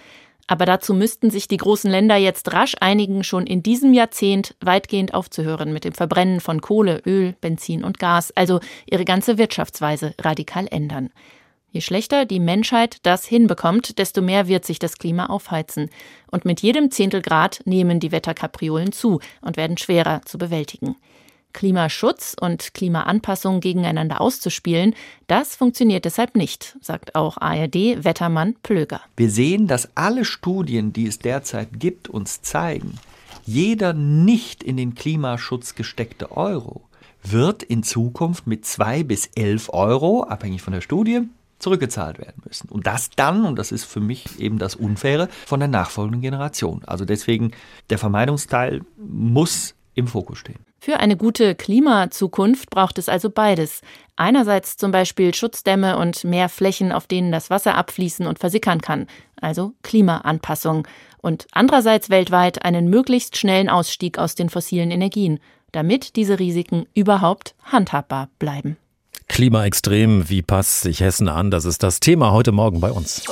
Aber 0.46 0.66
dazu 0.66 0.92
müssten 0.92 1.30
sich 1.30 1.48
die 1.48 1.56
großen 1.56 1.90
Länder 1.90 2.16
jetzt 2.16 2.52
rasch 2.52 2.74
einigen, 2.78 3.24
schon 3.24 3.46
in 3.46 3.62
diesem 3.62 3.94
Jahrzehnt 3.94 4.54
weitgehend 4.60 5.14
aufzuhören 5.14 5.72
mit 5.72 5.84
dem 5.84 5.94
Verbrennen 5.94 6.40
von 6.40 6.60
Kohle, 6.60 7.00
Öl, 7.06 7.36
Benzin 7.40 7.84
und 7.84 7.98
Gas, 7.98 8.32
also 8.36 8.60
ihre 8.84 9.06
ganze 9.06 9.38
Wirtschaftsweise 9.38 10.12
radikal 10.20 10.66
ändern. 10.70 11.08
Je 11.72 11.80
schlechter 11.80 12.26
die 12.26 12.38
Menschheit 12.38 12.98
das 13.02 13.24
hinbekommt, 13.24 13.98
desto 13.98 14.20
mehr 14.20 14.46
wird 14.46 14.66
sich 14.66 14.78
das 14.78 14.98
Klima 14.98 15.26
aufheizen. 15.26 15.88
Und 16.30 16.44
mit 16.44 16.60
jedem 16.60 16.90
Zehntelgrad 16.90 17.62
nehmen 17.64 17.98
die 17.98 18.12
Wetterkapriolen 18.12 18.92
zu 18.92 19.20
und 19.40 19.56
werden 19.56 19.78
schwerer 19.78 20.20
zu 20.26 20.36
bewältigen. 20.36 20.96
Klimaschutz 21.54 22.36
und 22.38 22.74
Klimaanpassung 22.74 23.60
gegeneinander 23.60 24.20
auszuspielen, 24.20 24.94
das 25.28 25.56
funktioniert 25.56 26.04
deshalb 26.04 26.36
nicht, 26.36 26.76
sagt 26.82 27.14
auch 27.14 27.38
ARD-Wettermann 27.38 28.56
Plöger. 28.62 29.00
Wir 29.16 29.30
sehen, 29.30 29.66
dass 29.66 29.96
alle 29.96 30.26
Studien, 30.26 30.92
die 30.92 31.06
es 31.06 31.20
derzeit 31.20 31.80
gibt, 31.80 32.08
uns 32.08 32.42
zeigen, 32.42 32.98
jeder 33.46 33.94
nicht 33.94 34.62
in 34.62 34.76
den 34.76 34.94
Klimaschutz 34.94 35.74
gesteckte 35.74 36.36
Euro 36.36 36.82
wird 37.22 37.62
in 37.62 37.82
Zukunft 37.82 38.46
mit 38.46 38.66
zwei 38.66 39.04
bis 39.04 39.30
elf 39.36 39.68
Euro, 39.72 40.24
abhängig 40.24 40.60
von 40.60 40.72
der 40.72 40.80
Studie, 40.80 41.22
zurückgezahlt 41.62 42.18
werden 42.18 42.42
müssen. 42.44 42.68
Und 42.68 42.86
das 42.86 43.10
dann, 43.10 43.44
und 43.44 43.58
das 43.58 43.72
ist 43.72 43.84
für 43.84 44.00
mich 44.00 44.38
eben 44.40 44.58
das 44.58 44.74
Unfaire, 44.74 45.28
von 45.46 45.60
der 45.60 45.68
nachfolgenden 45.68 46.20
Generation. 46.20 46.82
Also 46.84 47.04
deswegen, 47.04 47.52
der 47.88 47.98
Vermeidungsteil 47.98 48.82
muss 48.96 49.74
im 49.94 50.06
Fokus 50.06 50.38
stehen. 50.38 50.64
Für 50.80 50.98
eine 50.98 51.16
gute 51.16 51.54
Klimazukunft 51.54 52.70
braucht 52.70 52.98
es 52.98 53.08
also 53.08 53.30
beides. 53.30 53.82
Einerseits 54.16 54.76
zum 54.76 54.90
Beispiel 54.90 55.32
Schutzdämme 55.32 55.96
und 55.96 56.24
mehr 56.24 56.48
Flächen, 56.48 56.90
auf 56.90 57.06
denen 57.06 57.30
das 57.30 57.50
Wasser 57.50 57.76
abfließen 57.76 58.26
und 58.26 58.40
versickern 58.40 58.80
kann, 58.80 59.06
also 59.40 59.74
Klimaanpassung. 59.82 60.88
Und 61.18 61.46
andererseits 61.52 62.10
weltweit 62.10 62.64
einen 62.64 62.90
möglichst 62.90 63.36
schnellen 63.36 63.68
Ausstieg 63.68 64.18
aus 64.18 64.34
den 64.34 64.48
fossilen 64.48 64.90
Energien. 64.90 65.38
damit 65.72 66.16
diese 66.16 66.38
Risiken 66.38 66.86
überhaupt 66.94 67.54
handhabbar 67.64 68.28
bleiben. 68.38 68.76
Klimaextrem, 69.32 70.28
wie 70.28 70.42
passt 70.42 70.82
sich 70.82 71.00
Hessen 71.00 71.26
an? 71.26 71.50
Das 71.50 71.64
ist 71.64 71.82
das 71.82 72.00
Thema 72.00 72.32
heute 72.32 72.52
Morgen 72.52 72.80
bei 72.80 72.92
uns. 72.92 73.22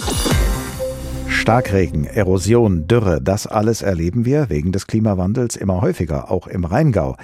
Starkregen, 1.31 2.05
Erosion, 2.07 2.89
Dürre, 2.89 3.23
das 3.23 3.47
alles 3.47 3.83
erleben 3.83 4.25
wir 4.25 4.51
wegen 4.51 4.73
des 4.73 4.89
Klimawandels 4.89 5.55
immer 5.55 5.81
häufiger, 5.81 6.31
auch 6.31 6.49
im 6.49 6.65
Rheingau. 6.65 7.17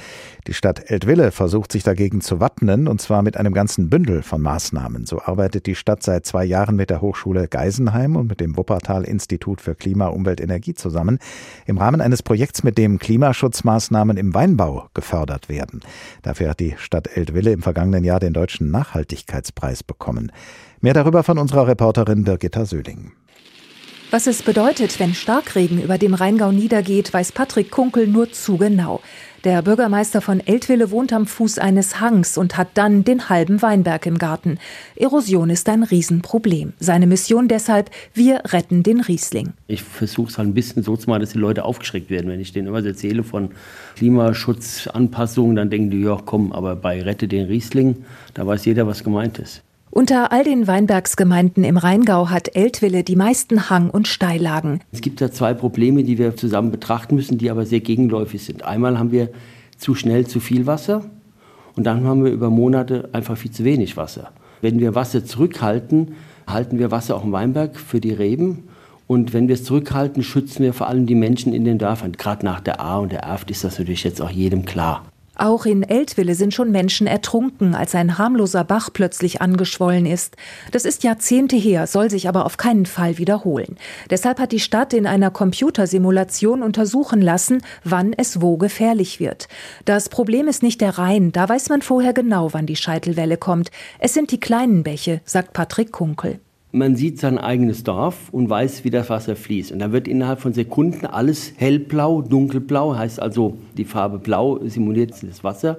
Die 0.46 0.54
Stadt 0.54 0.90
Eltville 0.90 1.32
versucht 1.32 1.72
sich 1.72 1.82
dagegen 1.82 2.20
zu 2.20 2.38
wappnen, 2.38 2.86
und 2.86 3.00
zwar 3.00 3.22
mit 3.22 3.36
einem 3.36 3.52
ganzen 3.52 3.90
Bündel 3.90 4.22
von 4.22 4.40
Maßnahmen. 4.40 5.06
So 5.06 5.20
arbeitet 5.20 5.66
die 5.66 5.74
Stadt 5.74 6.04
seit 6.04 6.24
zwei 6.24 6.44
Jahren 6.44 6.76
mit 6.76 6.88
der 6.88 7.00
Hochschule 7.00 7.48
Geisenheim 7.48 8.16
und 8.16 8.28
mit 8.28 8.40
dem 8.40 8.56
Wuppertal-Institut 8.56 9.60
für 9.60 9.74
Klima, 9.74 10.06
Umwelt, 10.06 10.40
Energie 10.40 10.74
zusammen, 10.74 11.18
im 11.66 11.76
Rahmen 11.76 12.00
eines 12.00 12.22
Projekts, 12.22 12.62
mit 12.62 12.78
dem 12.78 12.98
Klimaschutzmaßnahmen 12.98 14.16
im 14.16 14.34
Weinbau 14.34 14.88
gefördert 14.94 15.48
werden. 15.48 15.80
Dafür 16.22 16.50
hat 16.50 16.60
die 16.60 16.74
Stadt 16.78 17.16
Eltville 17.16 17.52
im 17.52 17.62
vergangenen 17.62 18.04
Jahr 18.04 18.20
den 18.20 18.32
Deutschen 18.32 18.70
Nachhaltigkeitspreis 18.70 19.82
bekommen. 19.82 20.30
Mehr 20.80 20.94
darüber 20.94 21.24
von 21.24 21.38
unserer 21.38 21.66
Reporterin 21.66 22.24
Birgitta 22.24 22.64
Söhling. 22.64 23.12
Was 24.16 24.26
es 24.26 24.42
bedeutet, 24.42 24.98
wenn 24.98 25.12
Starkregen 25.12 25.78
über 25.78 25.98
dem 25.98 26.14
Rheingau 26.14 26.50
niedergeht, 26.50 27.12
weiß 27.12 27.32
Patrick 27.32 27.70
Kunkel 27.70 28.06
nur 28.06 28.32
zu 28.32 28.56
genau. 28.56 29.02
Der 29.44 29.60
Bürgermeister 29.60 30.22
von 30.22 30.40
Eltville 30.40 30.90
wohnt 30.90 31.12
am 31.12 31.26
Fuß 31.26 31.58
eines 31.58 32.00
Hangs 32.00 32.38
und 32.38 32.56
hat 32.56 32.68
dann 32.72 33.04
den 33.04 33.28
halben 33.28 33.60
Weinberg 33.60 34.06
im 34.06 34.16
Garten. 34.16 34.58
Erosion 34.94 35.50
ist 35.50 35.68
ein 35.68 35.82
Riesenproblem. 35.82 36.72
Seine 36.78 37.06
Mission 37.06 37.46
deshalb, 37.46 37.90
wir 38.14 38.40
retten 38.46 38.82
den 38.82 39.02
Riesling. 39.02 39.52
Ich 39.66 39.82
versuche 39.82 40.30
es 40.30 40.38
halt 40.38 40.48
ein 40.48 40.54
bisschen 40.54 40.82
so 40.82 40.96
zu 40.96 41.10
machen, 41.10 41.20
dass 41.20 41.32
die 41.32 41.38
Leute 41.38 41.66
aufgeschreckt 41.66 42.08
werden. 42.08 42.30
Wenn 42.30 42.40
ich 42.40 42.52
denen 42.52 42.68
immer 42.68 42.82
erzähle 42.82 43.22
von 43.22 43.50
Klimaschutzanpassungen, 43.96 45.56
dann 45.56 45.68
denken 45.68 45.90
die, 45.90 46.00
ja 46.00 46.18
komm, 46.24 46.52
aber 46.52 46.74
bei 46.74 47.02
Rette 47.02 47.28
den 47.28 47.48
Riesling, 47.48 48.06
da 48.32 48.46
weiß 48.46 48.64
jeder, 48.64 48.86
was 48.86 49.04
gemeint 49.04 49.38
ist. 49.38 49.62
Unter 49.96 50.30
all 50.30 50.44
den 50.44 50.66
Weinbergsgemeinden 50.66 51.64
im 51.64 51.78
Rheingau 51.78 52.28
hat 52.28 52.54
Eltville 52.54 53.02
die 53.02 53.16
meisten 53.16 53.70
Hang- 53.70 53.88
und 53.88 54.06
Steillagen. 54.06 54.82
Es 54.92 55.00
gibt 55.00 55.22
da 55.22 55.32
zwei 55.32 55.54
Probleme, 55.54 56.04
die 56.04 56.18
wir 56.18 56.36
zusammen 56.36 56.70
betrachten 56.70 57.14
müssen, 57.14 57.38
die 57.38 57.50
aber 57.50 57.64
sehr 57.64 57.80
gegenläufig 57.80 58.44
sind. 58.44 58.62
Einmal 58.62 58.98
haben 58.98 59.10
wir 59.10 59.30
zu 59.78 59.94
schnell 59.94 60.26
zu 60.26 60.38
viel 60.38 60.66
Wasser 60.66 61.06
und 61.76 61.84
dann 61.84 62.04
haben 62.04 62.26
wir 62.26 62.30
über 62.30 62.50
Monate 62.50 63.08
einfach 63.12 63.38
viel 63.38 63.52
zu 63.52 63.64
wenig 63.64 63.96
Wasser. 63.96 64.32
Wenn 64.60 64.80
wir 64.80 64.94
Wasser 64.94 65.24
zurückhalten, 65.24 66.08
halten 66.46 66.78
wir 66.78 66.90
Wasser 66.90 67.16
auch 67.16 67.24
im 67.24 67.32
Weinberg 67.32 67.78
für 67.80 67.98
die 67.98 68.12
Reben. 68.12 68.64
Und 69.06 69.32
wenn 69.32 69.48
wir 69.48 69.54
es 69.54 69.64
zurückhalten, 69.64 70.22
schützen 70.22 70.62
wir 70.62 70.74
vor 70.74 70.88
allem 70.88 71.06
die 71.06 71.14
Menschen 71.14 71.54
in 71.54 71.64
den 71.64 71.78
Dörfern. 71.78 72.12
Gerade 72.12 72.44
nach 72.44 72.60
der 72.60 72.82
A 72.82 72.98
und 72.98 73.12
der 73.12 73.20
Erft 73.20 73.50
ist 73.50 73.64
das 73.64 73.78
natürlich 73.78 74.04
jetzt 74.04 74.20
auch 74.20 74.28
jedem 74.28 74.66
klar. 74.66 75.06
Auch 75.36 75.66
in 75.66 75.82
Eltville 75.82 76.34
sind 76.34 76.54
schon 76.54 76.70
Menschen 76.70 77.06
ertrunken, 77.06 77.74
als 77.74 77.94
ein 77.94 78.16
harmloser 78.16 78.64
Bach 78.64 78.88
plötzlich 78.92 79.42
angeschwollen 79.42 80.06
ist. 80.06 80.36
Das 80.72 80.84
ist 80.86 81.04
Jahrzehnte 81.04 81.56
her, 81.56 81.86
soll 81.86 82.10
sich 82.10 82.28
aber 82.28 82.46
auf 82.46 82.56
keinen 82.56 82.86
Fall 82.86 83.18
wiederholen. 83.18 83.76
Deshalb 84.08 84.40
hat 84.40 84.52
die 84.52 84.60
Stadt 84.60 84.94
in 84.94 85.06
einer 85.06 85.30
Computersimulation 85.30 86.62
untersuchen 86.62 87.20
lassen, 87.20 87.62
wann 87.84 88.14
es 88.16 88.40
wo 88.40 88.56
gefährlich 88.56 89.20
wird. 89.20 89.48
Das 89.84 90.08
Problem 90.08 90.48
ist 90.48 90.62
nicht 90.62 90.80
der 90.80 90.96
Rhein, 90.96 91.32
da 91.32 91.48
weiß 91.48 91.68
man 91.68 91.82
vorher 91.82 92.14
genau, 92.14 92.54
wann 92.54 92.66
die 92.66 92.76
Scheitelwelle 92.76 93.36
kommt. 93.36 93.70
Es 93.98 94.14
sind 94.14 94.30
die 94.30 94.40
kleinen 94.40 94.82
Bäche, 94.82 95.20
sagt 95.24 95.52
Patrick 95.52 95.92
Kunkel 95.92 96.40
man 96.76 96.94
sieht 96.94 97.18
sein 97.18 97.38
eigenes 97.38 97.84
Dorf 97.84 98.28
und 98.32 98.50
weiß, 98.50 98.84
wie 98.84 98.90
das 98.90 99.08
Wasser 99.08 99.34
fließt. 99.34 99.72
Und 99.72 99.78
dann 99.78 99.92
wird 99.92 100.06
innerhalb 100.06 100.40
von 100.40 100.52
Sekunden 100.52 101.06
alles 101.06 101.54
hellblau, 101.56 102.20
dunkelblau, 102.20 102.94
heißt 102.94 103.20
also 103.20 103.56
die 103.78 103.86
Farbe 103.86 104.18
blau 104.18 104.60
simuliert 104.62 105.14
das 105.22 105.42
Wasser. 105.42 105.78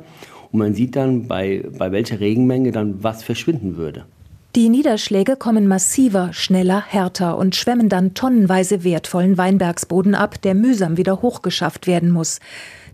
Und 0.51 0.59
man 0.59 0.73
sieht 0.73 0.95
dann, 0.95 1.27
bei, 1.27 1.63
bei 1.77 1.91
welcher 1.91 2.19
Regenmenge 2.19 2.71
dann 2.71 3.03
was 3.03 3.21
verschwinden 3.23 3.77
würde. 3.77 4.05
Die 4.55 4.69
Niederschläge 4.69 5.35
kommen 5.35 5.67
massiver, 5.67 6.33
schneller, 6.33 6.83
härter 6.87 7.37
und 7.37 7.55
schwemmen 7.55 7.89
dann 7.89 8.15
tonnenweise 8.15 8.83
wertvollen 8.83 9.37
Weinbergsboden 9.37 10.15
ab, 10.15 10.41
der 10.41 10.55
mühsam 10.55 10.97
wieder 10.97 11.21
hochgeschafft 11.21 11.85
werden 11.85 12.09
muss. 12.09 12.39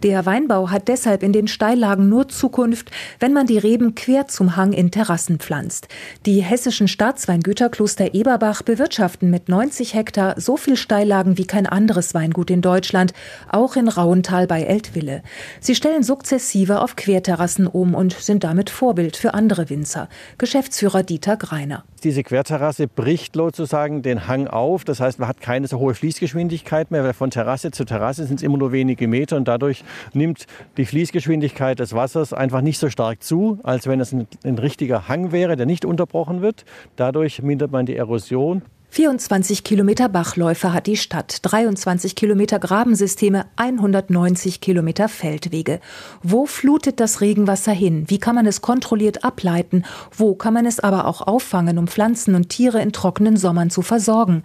Der 0.02 0.26
Weinbau 0.26 0.72
hat 0.72 0.88
deshalb 0.88 1.24
in 1.24 1.32
den 1.32 1.48
Steillagen 1.48 2.10
nur 2.10 2.28
Zukunft, 2.28 2.90
wenn 3.20 3.32
man 3.32 3.48
die 3.48 3.58
Reben 3.58 3.96
quer 3.96 4.28
zum 4.28 4.56
Hang 4.56 4.74
in 4.74 4.92
Terrassen 4.92 5.40
pflanzt. 5.40 5.88
Die 6.26 6.42
hessischen 6.42 6.88
Staatsweingüter 6.88 7.70
Kloster 7.70 8.14
Eberbach 8.14 8.64
bewirtschaften 8.64 9.30
mit 9.30 9.50
90 9.50 9.94
Hektar 9.94 10.40
so 10.42 10.58
viel 10.58 10.76
Steillagen 10.76 11.38
wie 11.38 11.46
kein 11.46 11.68
anderes 11.68 12.14
Weingut 12.14 12.50
in 12.50 12.62
Deutschland, 12.62 13.14
auch 13.50 13.76
in 13.76 13.88
Rauental 13.88 14.48
bei 14.48 14.64
Eltville. 14.64 15.22
Sie 15.60 15.76
stellen 15.76 16.04
sukzessive 16.04 16.82
auf 16.82 16.96
Querterrassen 16.96 17.68
um 17.68 17.94
und 17.94 18.14
sind 18.14 18.44
damit 18.44 18.70
Vorbild 18.70 19.16
für 19.16 19.34
andere 19.34 19.70
Winzer. 19.70 20.10
Geschäftsführer 20.38 21.04
Dieter 21.04 21.38
Greiner. 21.38 21.84
Diese 22.04 22.24
Querterrasse 22.24 22.88
bricht 22.88 23.36
sozusagen 23.36 24.02
den 24.02 24.28
Hang 24.28 24.48
auf. 24.48 24.84
Das 24.84 25.00
heißt, 25.00 25.20
man 25.20 25.30
hat 25.30 25.42
keine 25.42 25.68
so 25.68 25.80
hohe 25.80 25.94
Fließgeschwindigkeit 25.94 26.92
mehr, 26.92 27.04
weil 27.04 27.14
von 27.14 27.30
Terrasse 27.30 27.72
zu 27.72 27.86
Terrasse 27.86 28.26
sind 28.26 28.38
es 28.38 28.44
immer 28.44 28.58
nur 28.58 28.72
wenige 28.72 29.08
Meter 29.08 29.38
und 29.38 29.48
dadurch 29.48 29.83
nimmt 30.14 30.46
die 30.78 30.86
Fließgeschwindigkeit 30.86 31.80
des 31.80 31.94
Wassers 31.94 32.34
einfach 32.34 32.62
nicht 32.62 32.80
so 32.80 32.90
stark 32.90 33.24
zu, 33.24 33.60
als 33.64 33.88
wenn 33.88 34.00
es 34.00 34.12
ein, 34.12 34.28
ein 34.44 34.58
richtiger 34.58 35.08
Hang 35.08 35.32
wäre, 35.32 35.56
der 35.56 35.66
nicht 35.66 35.86
unterbrochen 35.86 36.42
wird. 36.42 36.66
Dadurch 36.96 37.42
mindert 37.42 37.72
man 37.72 37.86
die 37.86 37.96
Erosion. 37.96 38.64
24 38.94 39.64
Kilometer 39.64 40.08
Bachläufe 40.08 40.72
hat 40.72 40.86
die 40.86 40.98
Stadt, 40.98 41.40
23 41.42 42.14
Kilometer 42.14 42.60
Grabensysteme, 42.60 43.48
190 43.56 44.62
Kilometer 44.62 45.10
Feldwege. 45.10 45.80
Wo 46.22 46.46
flutet 46.46 47.00
das 47.00 47.20
Regenwasser 47.20 47.72
hin? 47.72 48.04
Wie 48.10 48.20
kann 48.20 48.36
man 48.36 48.46
es 48.46 48.62
kontrolliert 48.62 49.24
ableiten? 49.24 49.84
Wo 50.16 50.36
kann 50.36 50.54
man 50.54 50.68
es 50.68 50.80
aber 50.80 51.08
auch 51.08 51.22
auffangen, 51.22 51.80
um 51.80 51.88
Pflanzen 51.88 52.36
und 52.36 52.50
Tiere 52.50 52.84
in 52.84 52.94
trockenen 52.94 53.36
Sommern 53.36 53.72
zu 53.72 53.82
versorgen? 53.82 54.44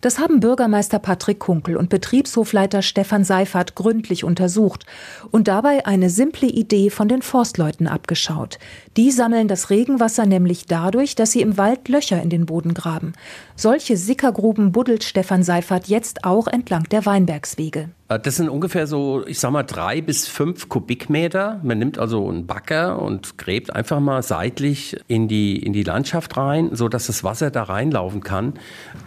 Das 0.00 0.18
haben 0.18 0.40
Bürgermeister 0.40 0.98
Patrick 0.98 1.38
Kunkel 1.38 1.76
und 1.76 1.90
Betriebshofleiter 1.90 2.80
Stefan 2.80 3.22
Seifert 3.22 3.74
gründlich 3.74 4.24
untersucht 4.24 4.86
und 5.30 5.46
dabei 5.46 5.84
eine 5.84 6.08
simple 6.08 6.48
Idee 6.48 6.88
von 6.88 7.06
den 7.06 7.20
Forstleuten 7.20 7.86
abgeschaut. 7.86 8.58
Die 8.96 9.12
sammeln 9.12 9.46
das 9.46 9.70
Regenwasser 9.70 10.26
nämlich 10.26 10.66
dadurch, 10.66 11.14
dass 11.14 11.30
sie 11.30 11.42
im 11.42 11.56
Wald 11.56 11.88
Löcher 11.88 12.20
in 12.20 12.28
den 12.28 12.44
Boden 12.44 12.74
graben. 12.74 13.12
Solche 13.54 13.96
Sickergruben 13.96 14.72
buddelt 14.72 15.04
Stefan 15.04 15.44
Seifert 15.44 15.86
jetzt 15.86 16.24
auch 16.24 16.48
entlang 16.48 16.84
der 16.90 17.06
Weinbergswege. 17.06 17.90
Äh, 18.08 18.18
das 18.18 18.36
sind 18.36 18.48
ungefähr 18.48 18.88
so, 18.88 19.24
ich 19.26 19.38
sag 19.38 19.52
mal, 19.52 19.62
drei 19.62 20.00
bis 20.00 20.26
fünf 20.26 20.68
Kubikmeter. 20.68 21.60
Man 21.62 21.78
nimmt 21.78 21.98
also 21.98 22.28
einen 22.28 22.48
Bagger 22.48 23.00
und 23.00 23.38
gräbt 23.38 23.74
einfach 23.74 24.00
mal 24.00 24.24
seitlich 24.24 24.96
in 25.06 25.28
die, 25.28 25.56
in 25.56 25.72
die 25.72 25.84
Landschaft 25.84 26.36
rein, 26.36 26.70
so 26.72 26.88
dass 26.88 27.06
das 27.06 27.22
Wasser 27.22 27.52
da 27.52 27.62
reinlaufen 27.62 28.22
kann. 28.22 28.54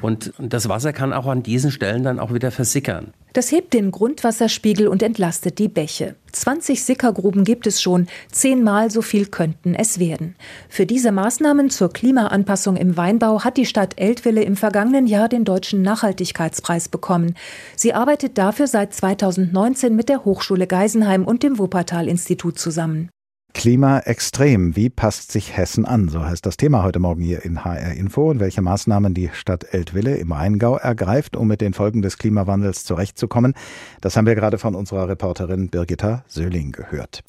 Und 0.02 0.34
das 0.40 0.70
Wasser 0.70 0.94
kann 0.94 1.12
auch 1.12 1.28
an 1.28 1.44
diesen 1.44 1.72
Stellen 1.72 2.04
dann 2.04 2.20
auch 2.20 2.34
wieder 2.34 2.52
versickern. 2.52 3.14
Das 3.34 3.52
hebt 3.52 3.74
den 3.74 3.90
Grundwasserspiegel 3.90 4.88
und 4.88 5.02
entlastet 5.02 5.58
die 5.58 5.68
Bäche. 5.68 6.16
20 6.32 6.84
Sickergruben 6.84 7.44
gibt 7.44 7.66
es 7.66 7.82
schon, 7.82 8.08
zehnmal 8.32 8.92
so 8.92 9.02
viel 9.02 9.26
könnten 9.26 9.74
es 9.74 9.98
werden. 9.98 10.36
Für 10.70 10.86
diese 10.86 11.12
Maßnahmen 11.12 11.72
zur 11.72 11.92
Klimaanpassung 11.92 12.76
im 12.76 12.96
Weinbau 12.96 13.44
hat 13.44 13.58
die 13.58 13.66
Stadt 13.66 14.00
Eltville 14.00 14.44
im 14.44 14.56
vergangenen 14.56 15.08
Jahr 15.08 15.30
den 15.30 15.46
Deutschen 15.46 15.82
Nachhaltigkeitspreis 15.82 16.90
bekommen. 16.90 17.36
Sie 17.76 17.94
arbeitet 17.94 18.38
dafür 18.38 18.68
seit 18.68 18.94
2019 18.94 19.96
mit 19.96 20.10
der 20.10 20.26
Hochschule 20.26 20.68
Geisenheim 20.68 21.26
und 21.26 21.42
dem 21.42 21.58
Wuppertal-Institut 21.58 22.60
zusammen. 22.60 23.10
Klima 23.54 24.00
extrem. 24.00 24.76
Wie 24.76 24.90
passt 24.90 25.32
sich 25.32 25.56
Hessen 25.56 25.86
an? 25.86 26.10
So 26.10 26.26
heißt 26.26 26.46
das 26.46 26.58
Thema 26.58 26.84
heute 26.84 27.00
Morgen 27.00 27.22
hier 27.22 27.46
in 27.46 27.64
HR 27.64 27.94
Info 27.94 28.30
und 28.30 28.40
welche 28.40 28.62
Maßnahmen 28.62 29.14
die 29.14 29.30
Stadt 29.32 29.66
Eltville 29.72 30.16
im 30.18 30.32
Rheingau 30.32 30.78
ergreift, 30.78 31.36
um 31.36 31.48
mit 31.48 31.62
den 31.62 31.74
Folgen 31.74 32.02
des 32.02 32.18
Klimawandels 32.18 32.84
zurechtzukommen. 32.84 33.54
Das 34.02 34.18
haben 34.18 34.26
wir 34.26 34.36
gerade 34.36 34.58
von 34.58 34.76
unserer 34.76 35.08
Reporterin 35.08 35.70
Birgitta 35.70 36.24
Söhling 36.28 36.72
gehört. 36.72 37.24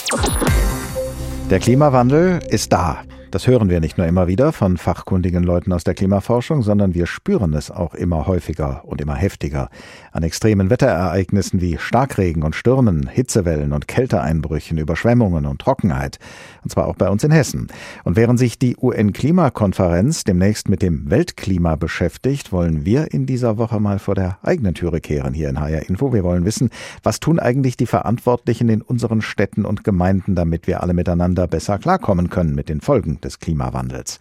Der 1.51 1.61
Klimawandel 1.61 2.41
ist 2.49 2.73
da. 2.73 3.03
Das 3.35 3.49
hören 3.49 3.69
wir 3.69 3.81
nicht 3.81 3.99
nur 3.99 4.07
immer 4.07 4.29
wieder 4.29 4.53
von 4.53 4.77
fachkundigen 4.77 5.43
Leuten 5.43 5.73
aus 5.73 5.83
der 5.83 5.95
Klimaforschung, 5.95 6.63
sondern 6.63 6.95
wir 6.95 7.07
spüren 7.07 7.53
es 7.55 7.69
auch 7.69 7.93
immer 7.93 8.29
häufiger 8.29 8.83
und 8.85 9.01
immer 9.01 9.17
heftiger. 9.17 9.71
An 10.13 10.23
extremen 10.23 10.71
Wetterereignissen 10.71 11.61
wie 11.61 11.77
Starkregen 11.77 12.45
und 12.45 12.55
Stürmen, 12.55 13.09
Hitzewellen 13.09 13.73
und 13.73 13.89
Kälteeinbrüchen, 13.89 14.79
Überschwemmungen 14.79 15.47
und 15.47 15.61
Trockenheit. 15.61 16.21
Und 16.63 16.71
zwar 16.71 16.87
auch 16.87 16.95
bei 16.95 17.09
uns 17.09 17.25
in 17.25 17.33
Hessen. 17.33 17.67
Und 18.05 18.15
während 18.15 18.39
sich 18.39 18.57
die 18.57 18.77
UN-Klimakonferenz 18.81 20.23
demnächst 20.23 20.69
mit 20.69 20.81
dem 20.81 21.11
Weltklima 21.11 21.75
beschäftigt, 21.75 22.53
wollen 22.53 22.85
wir 22.85 23.13
in 23.13 23.27
dieser 23.27 23.59
Woche 23.59 23.81
mal 23.81 23.99
vor 23.99 24.15
der 24.15 24.39
eigenen 24.45 24.75
Türe 24.75 25.01
kehren 25.01 25.35
hier 25.35 25.49
in 25.49 25.59
HR 25.59 25.89
Info. 25.89 26.13
Wir 26.13 26.23
wollen 26.23 26.45
wissen, 26.45 26.71
was 27.03 27.19
tun 27.19 27.41
eigentlich 27.41 27.77
die 27.77 27.87
Verantwortlichen 27.87 28.69
in 28.69 28.81
unseren 28.81 29.23
Städten 29.23 29.65
und 29.65 29.83
Gemeinden, 29.83 30.37
damit 30.37 30.69
wir 30.69 30.85
alle 30.85 30.95
miteinander 30.95 31.49
besser 31.49 31.79
klarkommen 31.79 32.31
können 32.31 32.55
mit 32.55 32.69
den 32.69 32.81
Folgen 32.81 33.19
des 33.25 33.41
Klimawandels. 33.41 34.19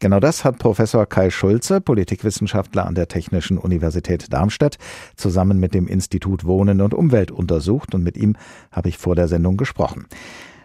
Genau 0.00 0.20
das 0.20 0.44
hat 0.44 0.58
Professor 0.58 1.06
Kai 1.06 1.30
Schulze, 1.30 1.80
Politikwissenschaftler 1.80 2.86
an 2.86 2.94
der 2.94 3.08
Technischen 3.08 3.58
Universität 3.58 4.32
Darmstadt, 4.32 4.76
zusammen 5.16 5.58
mit 5.58 5.74
dem 5.74 5.86
Institut 5.86 6.44
Wohnen 6.44 6.80
und 6.80 6.94
Umwelt 6.94 7.30
untersucht 7.30 7.94
und 7.94 8.02
mit 8.02 8.16
ihm 8.16 8.36
habe 8.72 8.88
ich 8.88 8.98
vor 8.98 9.14
der 9.14 9.28
Sendung 9.28 9.56
gesprochen. 9.56 10.06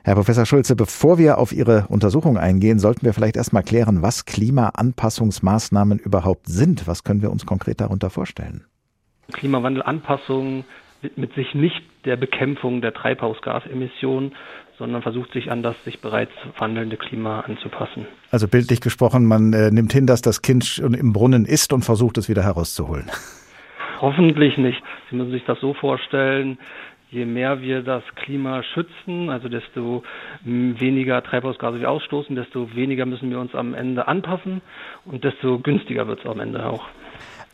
Herr 0.05 0.13
Professor 0.13 0.45
Schulze, 0.45 0.75
bevor 0.75 1.17
wir 1.17 1.39
auf 1.39 1.51
Ihre 1.51 1.87
Untersuchung 1.89 2.37
eingehen, 2.37 2.77
sollten 2.77 3.03
wir 3.07 3.13
vielleicht 3.13 3.37
erstmal 3.37 3.63
klären, 3.63 4.03
was 4.03 4.25
Klimaanpassungsmaßnahmen 4.25 5.97
überhaupt 5.97 6.47
sind. 6.47 6.85
Was 6.87 7.03
können 7.03 7.23
wir 7.23 7.31
uns 7.31 7.47
konkret 7.47 7.81
darunter 7.81 8.11
vorstellen? 8.11 8.65
Klimawandelanpassung 9.33 10.63
widmet 11.01 11.33
sich 11.33 11.55
nicht 11.55 11.81
der 12.05 12.17
Bekämpfung 12.17 12.81
der 12.81 12.93
Treibhausgasemissionen, 12.93 14.33
sondern 14.77 15.01
versucht 15.01 15.32
sich 15.34 15.51
an 15.51 15.63
das 15.63 15.75
sich 15.84 16.00
bereits 16.00 16.32
wandelnde 16.58 16.98
Klima 16.98 17.41
anzupassen. 17.41 18.05
Also 18.32 18.48
bildlich 18.48 18.82
gesprochen, 18.82 19.25
man 19.25 19.53
äh, 19.53 19.72
nimmt 19.72 19.94
hin, 19.94 20.08
dass 20.08 20.22
das 20.22 20.41
Kind 20.41 20.65
schon 20.65 20.94
im 20.94 21.13
Brunnen 21.13 21.46
ist 21.46 21.74
und 21.74 21.84
versucht 21.84 22.17
es 22.17 22.29
wieder 22.29 22.44
herauszuholen. 22.44 23.10
Hoffentlich 24.01 24.58
nicht. 24.58 24.82
Sie 25.10 25.15
müssen 25.15 25.32
sich 25.32 25.46
das 25.46 25.60
so 25.62 25.74
vorstellen, 25.74 26.58
je 27.12 27.25
mehr 27.25 27.62
wir 27.62 27.82
das 27.82 28.03
Klima 28.15 28.62
schützen, 28.63 29.29
also 29.29 29.48
desto 29.48 30.03
weniger 30.44 31.24
Treibhausgase 31.24 31.79
wir 31.79 31.89
ausstoßen, 31.89 32.36
desto 32.36 32.75
weniger 32.75 33.05
müssen 33.05 33.29
wir 33.29 33.39
uns 33.39 33.55
am 33.55 33.74
Ende 33.74 34.08
anpassen 34.08 34.62
und 35.05 35.24
desto 35.24 35.60
günstiger 35.60 36.08
wird 36.08 36.20
es 36.20 36.25
am 36.25 36.39
Ende 36.39 36.65
auch. 36.65 36.88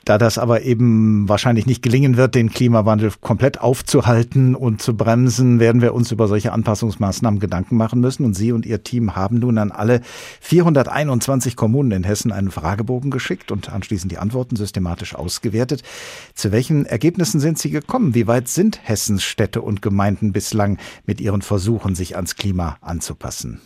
Da 0.06 0.18
das 0.18 0.40
aber 0.40 0.64
eben 0.64 1.30
wahrscheinlich 1.30 1.68
nicht 1.68 1.84
gelingen 1.84 2.18
wird, 2.18 2.34
den 2.34 2.50
Klimawandel 2.50 3.12
komplett 3.22 3.62
aufzuhalten 3.62 4.56
und 4.56 4.82
zu 4.82 4.98
bremsen, 4.98 5.60
werden 5.60 5.82
wir 5.82 5.94
uns 5.94 6.12
über 6.12 6.28
solche 6.28 6.52
Anpassungsmaßnahmen 6.54 7.40
Gedanken 7.40 7.78
machen 7.78 8.00
müssen. 8.00 8.26
Und 8.26 8.34
Sie 8.34 8.52
und 8.52 8.66
Ihr 8.66 8.84
Team 8.84 9.16
haben 9.16 9.38
nun 9.38 9.60
an 9.60 9.72
alle 9.72 10.02
421 10.40 11.56
Kommunen 11.56 11.92
in 11.92 12.04
Hessen 12.04 12.32
einen 12.32 12.50
Fragebogen 12.50 13.12
geschickt 13.12 13.52
und 13.52 13.72
anschließend 13.72 14.12
die 14.12 14.18
Antworten 14.18 14.56
systematisch 14.56 15.14
ausgewertet. 15.14 15.84
Zu 16.34 16.52
welchen 16.52 16.88
Ergebnissen 16.88 17.40
sind 17.40 17.60
Sie 17.60 17.70
gekommen? 17.70 18.16
Wie 18.16 18.26
weit 18.26 18.48
sind 18.48 18.80
Hessens 18.82 19.24
Städte 19.24 19.62
und 19.62 19.84
Gemeinden 19.84 20.32
bislang 20.32 20.78
mit 21.06 21.22
ihren 21.22 21.44
Versuchen, 21.44 21.94
sich 21.94 22.16
ans 22.16 22.36
Klima 22.36 22.78
anzupassen? 22.82 23.62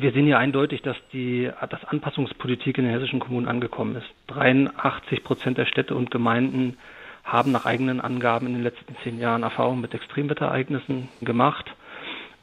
Wir 0.00 0.12
sehen 0.12 0.26
hier 0.26 0.38
eindeutig, 0.38 0.82
dass 0.82 0.96
die 1.12 1.50
dass 1.68 1.84
Anpassungspolitik 1.84 2.78
in 2.78 2.84
den 2.84 2.92
hessischen 2.92 3.18
Kommunen 3.18 3.48
angekommen 3.48 3.96
ist. 3.96 4.06
83 4.28 5.24
Prozent 5.24 5.58
der 5.58 5.66
Städte 5.66 5.96
und 5.96 6.12
Gemeinden 6.12 6.76
haben 7.24 7.50
nach 7.50 7.66
eigenen 7.66 8.00
Angaben 8.00 8.46
in 8.46 8.54
den 8.54 8.62
letzten 8.62 8.96
zehn 9.02 9.18
Jahren 9.18 9.42
Erfahrungen 9.42 9.80
mit 9.80 9.94
Extremwetterereignissen 9.94 11.08
gemacht. 11.20 11.74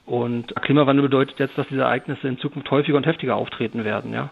Und 0.05 0.53
Klimawandel 0.61 1.03
bedeutet 1.03 1.39
jetzt, 1.39 1.57
dass 1.57 1.67
diese 1.69 1.83
Ereignisse 1.83 2.27
in 2.27 2.37
Zukunft 2.39 2.69
häufiger 2.71 2.97
und 2.97 3.05
heftiger 3.05 3.37
auftreten 3.37 3.85
werden. 3.85 4.13
Ja. 4.13 4.31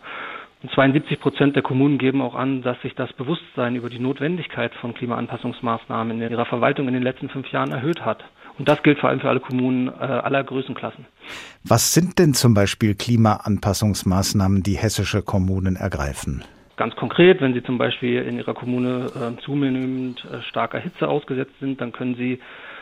Und 0.63 0.71
72 0.71 1.19
Prozent 1.19 1.55
der 1.57 1.61
Kommunen 1.61 1.97
geben 1.97 2.21
auch 2.21 2.35
an, 2.35 2.61
dass 2.61 2.81
sich 2.81 2.95
das 2.95 3.11
Bewusstsein 3.13 3.75
über 3.75 3.89
die 3.89 3.99
Notwendigkeit 3.99 4.73
von 4.75 4.93
Klimaanpassungsmaßnahmen 4.93 6.21
in 6.21 6.31
ihrer 6.31 6.45
Verwaltung 6.45 6.87
in 6.87 6.93
den 6.93 7.03
letzten 7.03 7.27
fünf 7.27 7.51
Jahren 7.51 7.71
erhöht 7.71 8.05
hat. 8.05 8.23
Und 8.57 8.69
das 8.69 8.81
gilt 8.81 8.99
vor 8.99 9.09
allem 9.09 9.19
für 9.19 9.27
alle 9.27 9.41
Kommunen 9.41 9.89
äh, 9.89 9.91
aller 9.91 10.41
Größenklassen. 10.41 11.05
Was 11.65 11.93
sind 11.93 12.17
denn 12.17 12.33
zum 12.33 12.53
Beispiel 12.53 12.95
Klimaanpassungsmaßnahmen, 12.95 14.63
die 14.63 14.77
hessische 14.77 15.21
Kommunen 15.21 15.75
ergreifen? 15.75 16.45
Ganz 16.77 16.95
konkret, 16.95 17.41
wenn 17.41 17.53
Sie 17.53 17.63
zum 17.63 17.77
Beispiel 17.77 18.21
in 18.21 18.37
Ihrer 18.37 18.53
Kommune 18.53 19.07
äh, 19.15 19.41
zunehmend 19.43 20.25
äh, 20.25 20.41
starker 20.43 20.79
Hitze 20.79 21.09
ausgesetzt 21.09 21.53
sind, 21.59 21.81
dann 21.81 21.91
können 21.91 22.15
Sie 22.15 22.39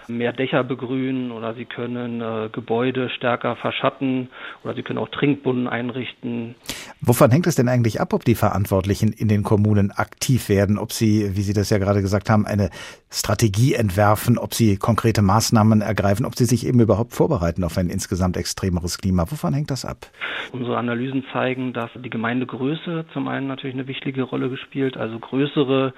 mehr 0.08 0.34
Dächer 0.34 0.64
begrünen 0.64 1.32
oder 1.32 1.54
sie 1.54 1.66
können 1.66 2.22
äh, 2.22 2.50
Gebäude 2.52 3.10
stärker 3.10 3.56
verschatten 3.56 4.30
oder 4.64 4.74
sie 4.74 4.84
können 4.84 5.00
auch 5.00 5.10
Trinkbunnen 5.10 5.68
einrichten. 5.68 6.56
Wovon 7.02 7.32
hängt 7.32 7.48
es 7.48 7.56
denn 7.56 7.68
eigentlich 7.68 8.00
ab, 8.00 8.14
ob 8.14 8.26
die 8.26 8.36
Verantwortlichen 8.36 9.12
in 9.12 9.28
den 9.28 9.44
Kommunen 9.44 9.92
aktiv 9.92 10.50
werden, 10.50 10.78
ob 10.78 10.92
sie, 10.92 11.36
wie 11.36 11.42
Sie 11.42 11.54
das 11.54 11.70
ja 11.70 11.78
gerade 11.78 12.02
gesagt 12.02 12.30
haben, 12.30 12.46
eine 12.46 12.70
Strategie 13.10 13.74
entwerfen, 13.74 14.38
ob 14.38 14.54
sie 14.54 14.78
konkrete 14.78 15.22
Maßnahmen 15.22 15.82
ergreifen, 15.82 16.26
ob 16.26 16.36
sie 16.36 16.46
sich 16.46 16.66
eben 16.66 16.80
überhaupt 16.80 17.14
vorbereiten 17.14 17.64
auf 17.64 17.78
ein 17.78 17.90
insgesamt 17.90 18.38
extremeres 18.38 18.98
Klima? 19.00 19.26
Wovon 19.30 19.54
hängt 19.54 19.72
das 19.72 19.84
ab? 19.84 20.08
Unsere 20.52 20.78
Analysen 20.78 21.26
zeigen, 21.34 21.74
dass 21.74 21.90
die 21.96 22.10
Gemeindegröße 22.10 23.06
zum 23.14 23.28
einen 23.28 23.48
natürlich 23.48 23.76
eine 23.76 23.88
wichtige 23.88 24.24
Rolle 24.24 24.50
gespielt, 24.50 24.98
also 24.98 25.20
größere 25.20 25.94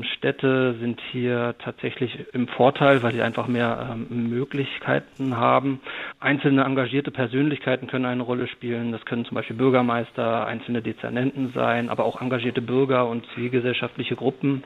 Städte 0.00 0.74
sind 0.80 1.00
hier 1.12 1.54
tatsächlich 1.58 2.26
im 2.32 2.48
Vorteil, 2.48 3.02
weil 3.02 3.12
sie 3.12 3.22
einfach 3.22 3.46
mehr 3.46 3.90
ähm, 3.92 4.28
Möglichkeiten 4.30 5.36
haben. 5.36 5.80
Einzelne 6.20 6.64
engagierte 6.64 7.10
Persönlichkeiten 7.10 7.86
können 7.86 8.04
eine 8.04 8.22
Rolle 8.22 8.48
spielen. 8.48 8.92
Das 8.92 9.04
können 9.04 9.24
zum 9.24 9.34
Beispiel 9.34 9.56
Bürgermeister, 9.56 10.46
einzelne 10.46 10.82
Dezernenten 10.82 11.52
sein, 11.54 11.88
aber 11.88 12.04
auch 12.04 12.20
engagierte 12.20 12.62
Bürger 12.62 13.08
und 13.08 13.26
zivilgesellschaftliche 13.34 14.16
Gruppen. 14.16 14.64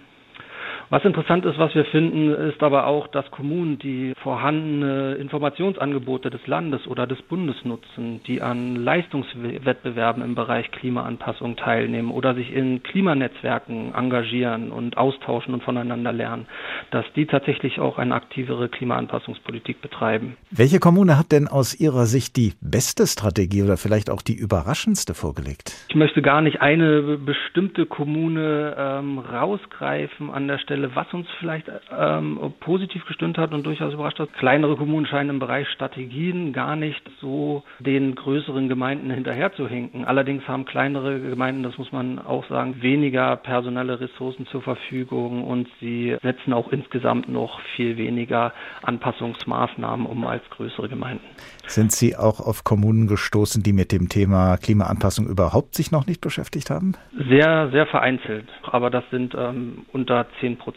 Was 0.90 1.04
interessant 1.04 1.44
ist, 1.44 1.58
was 1.58 1.74
wir 1.74 1.84
finden, 1.84 2.30
ist 2.30 2.62
aber 2.62 2.86
auch, 2.86 3.08
dass 3.08 3.30
Kommunen, 3.30 3.78
die 3.78 4.14
vorhandene 4.22 5.16
Informationsangebote 5.16 6.30
des 6.30 6.46
Landes 6.46 6.86
oder 6.86 7.06
des 7.06 7.20
Bundes 7.20 7.56
nutzen, 7.64 8.22
die 8.26 8.40
an 8.40 8.74
Leistungswettbewerben 8.74 10.22
im 10.22 10.34
Bereich 10.34 10.70
Klimaanpassung 10.70 11.56
teilnehmen 11.56 12.10
oder 12.10 12.34
sich 12.34 12.50
in 12.54 12.82
Klimanetzwerken 12.82 13.92
engagieren 13.94 14.72
und 14.72 14.96
austauschen 14.96 15.52
und 15.52 15.62
voneinander 15.62 16.10
lernen, 16.10 16.46
dass 16.90 17.04
die 17.14 17.26
tatsächlich 17.26 17.80
auch 17.80 17.98
eine 17.98 18.14
aktivere 18.14 18.70
Klimaanpassungspolitik 18.70 19.82
betreiben. 19.82 20.38
Welche 20.50 20.78
Kommune 20.78 21.18
hat 21.18 21.32
denn 21.32 21.48
aus 21.48 21.78
Ihrer 21.78 22.06
Sicht 22.06 22.34
die 22.38 22.54
beste 22.62 23.06
Strategie 23.06 23.62
oder 23.62 23.76
vielleicht 23.76 24.08
auch 24.08 24.22
die 24.22 24.36
überraschendste 24.36 25.12
vorgelegt? 25.12 25.74
Ich 25.90 25.96
möchte 25.96 26.22
gar 26.22 26.40
nicht 26.40 26.62
eine 26.62 27.18
bestimmte 27.18 27.84
Kommune 27.84 28.74
ähm, 28.78 29.18
rausgreifen 29.18 30.30
an 30.30 30.48
der 30.48 30.56
Stelle 30.58 30.77
Stelle, 30.78 30.94
was 30.94 31.12
uns 31.12 31.26
vielleicht 31.40 31.70
ähm, 31.96 32.54
positiv 32.60 33.04
gestimmt 33.06 33.36
hat 33.36 33.52
und 33.52 33.66
durchaus 33.66 33.92
überrascht 33.92 34.18
hat. 34.18 34.32
Kleinere 34.34 34.76
Kommunen 34.76 35.06
scheinen 35.06 35.30
im 35.30 35.38
Bereich 35.38 35.68
Strategien 35.70 36.52
gar 36.52 36.76
nicht 36.76 37.02
so 37.20 37.64
den 37.80 38.14
größeren 38.14 38.68
Gemeinden 38.68 39.10
hinterherzuhinken. 39.10 40.04
Allerdings 40.04 40.46
haben 40.46 40.64
kleinere 40.64 41.20
Gemeinden, 41.20 41.64
das 41.64 41.76
muss 41.78 41.90
man 41.90 42.18
auch 42.18 42.48
sagen, 42.48 42.80
weniger 42.80 43.36
personelle 43.36 44.00
Ressourcen 44.00 44.46
zur 44.46 44.62
Verfügung 44.62 45.44
und 45.44 45.68
sie 45.80 46.16
setzen 46.22 46.52
auch 46.52 46.70
insgesamt 46.70 47.28
noch 47.28 47.60
viel 47.76 47.96
weniger 47.96 48.52
Anpassungsmaßnahmen 48.82 50.06
um 50.06 50.26
als 50.26 50.42
größere 50.50 50.88
Gemeinden. 50.88 51.24
Sind 51.66 51.92
Sie 51.92 52.16
auch 52.16 52.40
auf 52.40 52.64
Kommunen 52.64 53.08
gestoßen, 53.08 53.62
die 53.62 53.72
mit 53.72 53.92
dem 53.92 54.08
Thema 54.08 54.56
Klimaanpassung 54.56 55.26
überhaupt 55.26 55.74
sich 55.74 55.90
noch 55.90 56.06
nicht 56.06 56.20
beschäftigt 56.20 56.70
haben? 56.70 56.94
Sehr, 57.28 57.70
sehr 57.70 57.86
vereinzelt. 57.86 58.48
Aber 58.62 58.90
das 58.90 59.04
sind 59.10 59.34
ähm, 59.36 59.84
unter 59.92 60.26
10 60.40 60.56
Prozent. 60.56 60.67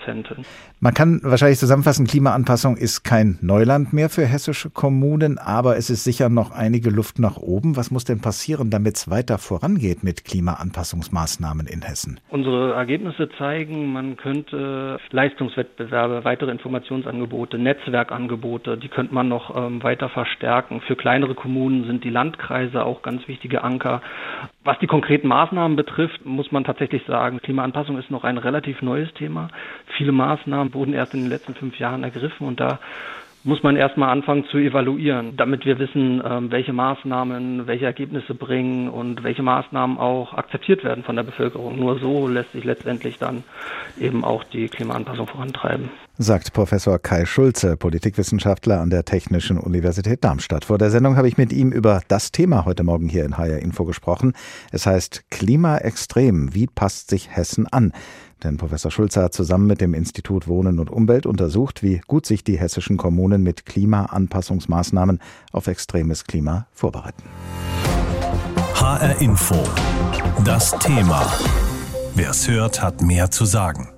Man 0.80 0.93
kann 0.93 1.21
wahrscheinlich 1.23 1.60
zusammenfassen, 1.60 2.08
Klimaanpassung 2.08 2.77
ist 2.77 3.04
kein 3.04 3.38
Neuland 3.41 3.93
mehr 3.93 4.10
für 4.10 4.25
hessische 4.25 4.69
Kommunen, 4.69 5.38
aber 5.38 5.77
es 5.77 5.89
ist 5.89 6.04
sicher 6.04 6.30
noch 6.30 6.51
einige 6.51 6.89
Luft 6.89 7.19
nach 7.19 7.38
oben. 7.38 7.75
Was 7.77 7.91
muss 7.91 8.06
denn 8.06 8.21
passieren, 8.21 8.69
damit 8.69 8.97
es 8.97 9.10
weiter 9.10 9.38
vorangeht 9.38 10.04
mit 10.04 10.25
Klimaanpassungsmaßnahmen 10.25 11.67
in 11.67 11.82
Hessen? 11.82 12.19
Unsere 12.30 12.73
Ergebnisse 12.73 13.30
zeigen, 13.38 13.91
man 13.93 14.17
könnte 14.17 14.99
Leistungswettbewerbe, 15.12 16.23
weitere 16.23 16.51
Informationsangebote, 16.51 17.58
Netzwerkangebote, 17.58 18.77
die 18.77 18.89
könnte 18.89 19.13
man 19.13 19.27
noch 19.27 19.56
ähm, 19.56 19.84
weiter 19.84 20.10
verstärken. 20.10 20.82
Für 20.88 20.95
kleinere 20.95 21.36
Kommunen 21.36 21.86
sind 21.86 22.04
die 22.04 22.10
Landkreise 22.10 22.84
auch 22.84 23.01
ganz 23.01 23.27
wichtige 23.27 23.63
Anker. 23.63 24.01
Was 24.63 24.78
die 24.78 24.88
konkreten 24.88 25.28
Maßnahmen 25.28 25.76
betrifft, 25.76 26.24
muss 26.24 26.52
man 26.52 26.63
tatsächlich 26.63 27.04
sagen, 27.08 27.39
Klimaanpassung 27.41 27.97
ist 27.97 28.12
noch 28.12 28.24
ein 28.24 28.38
relativ 28.38 28.84
neues 28.84 29.12
Thema. 29.15 29.47
Viele 29.97 30.12
Maßnahmen 30.12 30.76
wurden 30.76 30.93
erst 30.93 31.15
in 31.15 31.21
den 31.21 31.30
letzten 31.30 31.56
fünf 31.56 31.80
Jahren 31.80 32.04
ergriffen 32.04 32.45
und 32.47 32.60
da 32.60 32.80
muss 33.43 33.63
man 33.63 33.75
erstmal 33.75 34.10
anfangen 34.10 34.45
zu 34.51 34.58
evaluieren, 34.58 35.36
damit 35.36 35.65
wir 35.65 35.80
wissen, 35.80 36.21
ähm, 36.25 36.51
welche 36.51 36.73
Maßnahmen 36.73 37.67
welche 37.67 37.86
Ergebnisse 37.86 38.36
bringen 38.36 38.89
und 38.89 39.23
welche 39.23 39.41
Maßnahmen 39.41 39.97
auch 39.97 40.34
akzeptiert 40.34 40.84
werden 40.84 41.04
von 41.04 41.15
der 41.15 41.23
Bevölkerung. 41.23 41.80
Nur 41.80 41.99
so 41.99 42.27
lässt 42.27 42.51
sich 42.51 42.63
letztendlich 42.63 43.17
dann 43.17 43.43
eben 43.99 44.23
auch 44.23 44.43
die 44.43 44.67
Klimaanpassung 44.67 45.27
vorantreiben. 45.27 45.89
Sagt 46.17 46.54
Professor 46.54 46.99
Kai 46.99 47.25
Schulze, 47.25 47.77
Politikwissenschaftler 47.77 48.80
an 48.80 48.91
der 48.91 49.06
Technischen 49.06 49.58
Universität 49.58 50.23
Darmstadt. 50.23 50.65
Vor 50.65 50.77
der 50.77 50.91
Sendung 50.91 51.17
habe 51.17 51.27
ich 51.27 51.38
mit 51.38 51.51
ihm 51.51 51.71
über 51.71 52.01
das 52.08 52.32
Thema 52.32 52.65
heute 52.65 52.84
Morgen 52.84 53.10
hier 53.10 53.25
in 53.25 53.38
HR 53.38 53.60
Info 53.60 53.86
gesprochen. 53.86 54.34
Es 54.71 54.86
heißt 54.86 55.32
Klima 55.32 55.77
extrem. 55.77 56.54
Wie 56.54 56.67
passt 56.67 57.10
sich 57.10 57.36
Hessen 57.36 57.65
an? 57.67 57.91
Denn 58.43 58.58
Professor 58.58 58.91
Schulze 58.91 59.21
hat 59.21 59.34
zusammen 59.34 59.67
mit 59.67 59.82
dem 59.82 59.93
Institut 59.93 60.47
Wohnen 60.47 60.80
und 60.80 60.89
Umwelt 60.89 61.25
untersucht, 61.25 61.84
wie 61.84 62.01
gut 62.08 62.25
sich 62.25 62.43
die 62.43 62.58
hessischen 62.58 62.97
Kommunen 62.97 63.43
mit 63.43 63.65
Klimaanpassungsmaßnahmen 63.65 65.19
auf 65.51 65.67
extremes 65.67 66.25
Klima 66.25 66.67
vorbereiten. 66.73 67.23
HR 68.75 69.21
Info. 69.21 69.63
Das 70.43 70.71
Thema. 70.80 71.32
Wer 72.15 72.32
es 72.32 72.47
hört, 72.47 72.82
hat 72.82 73.01
mehr 73.01 73.30
zu 73.30 73.45
sagen. 73.45 73.89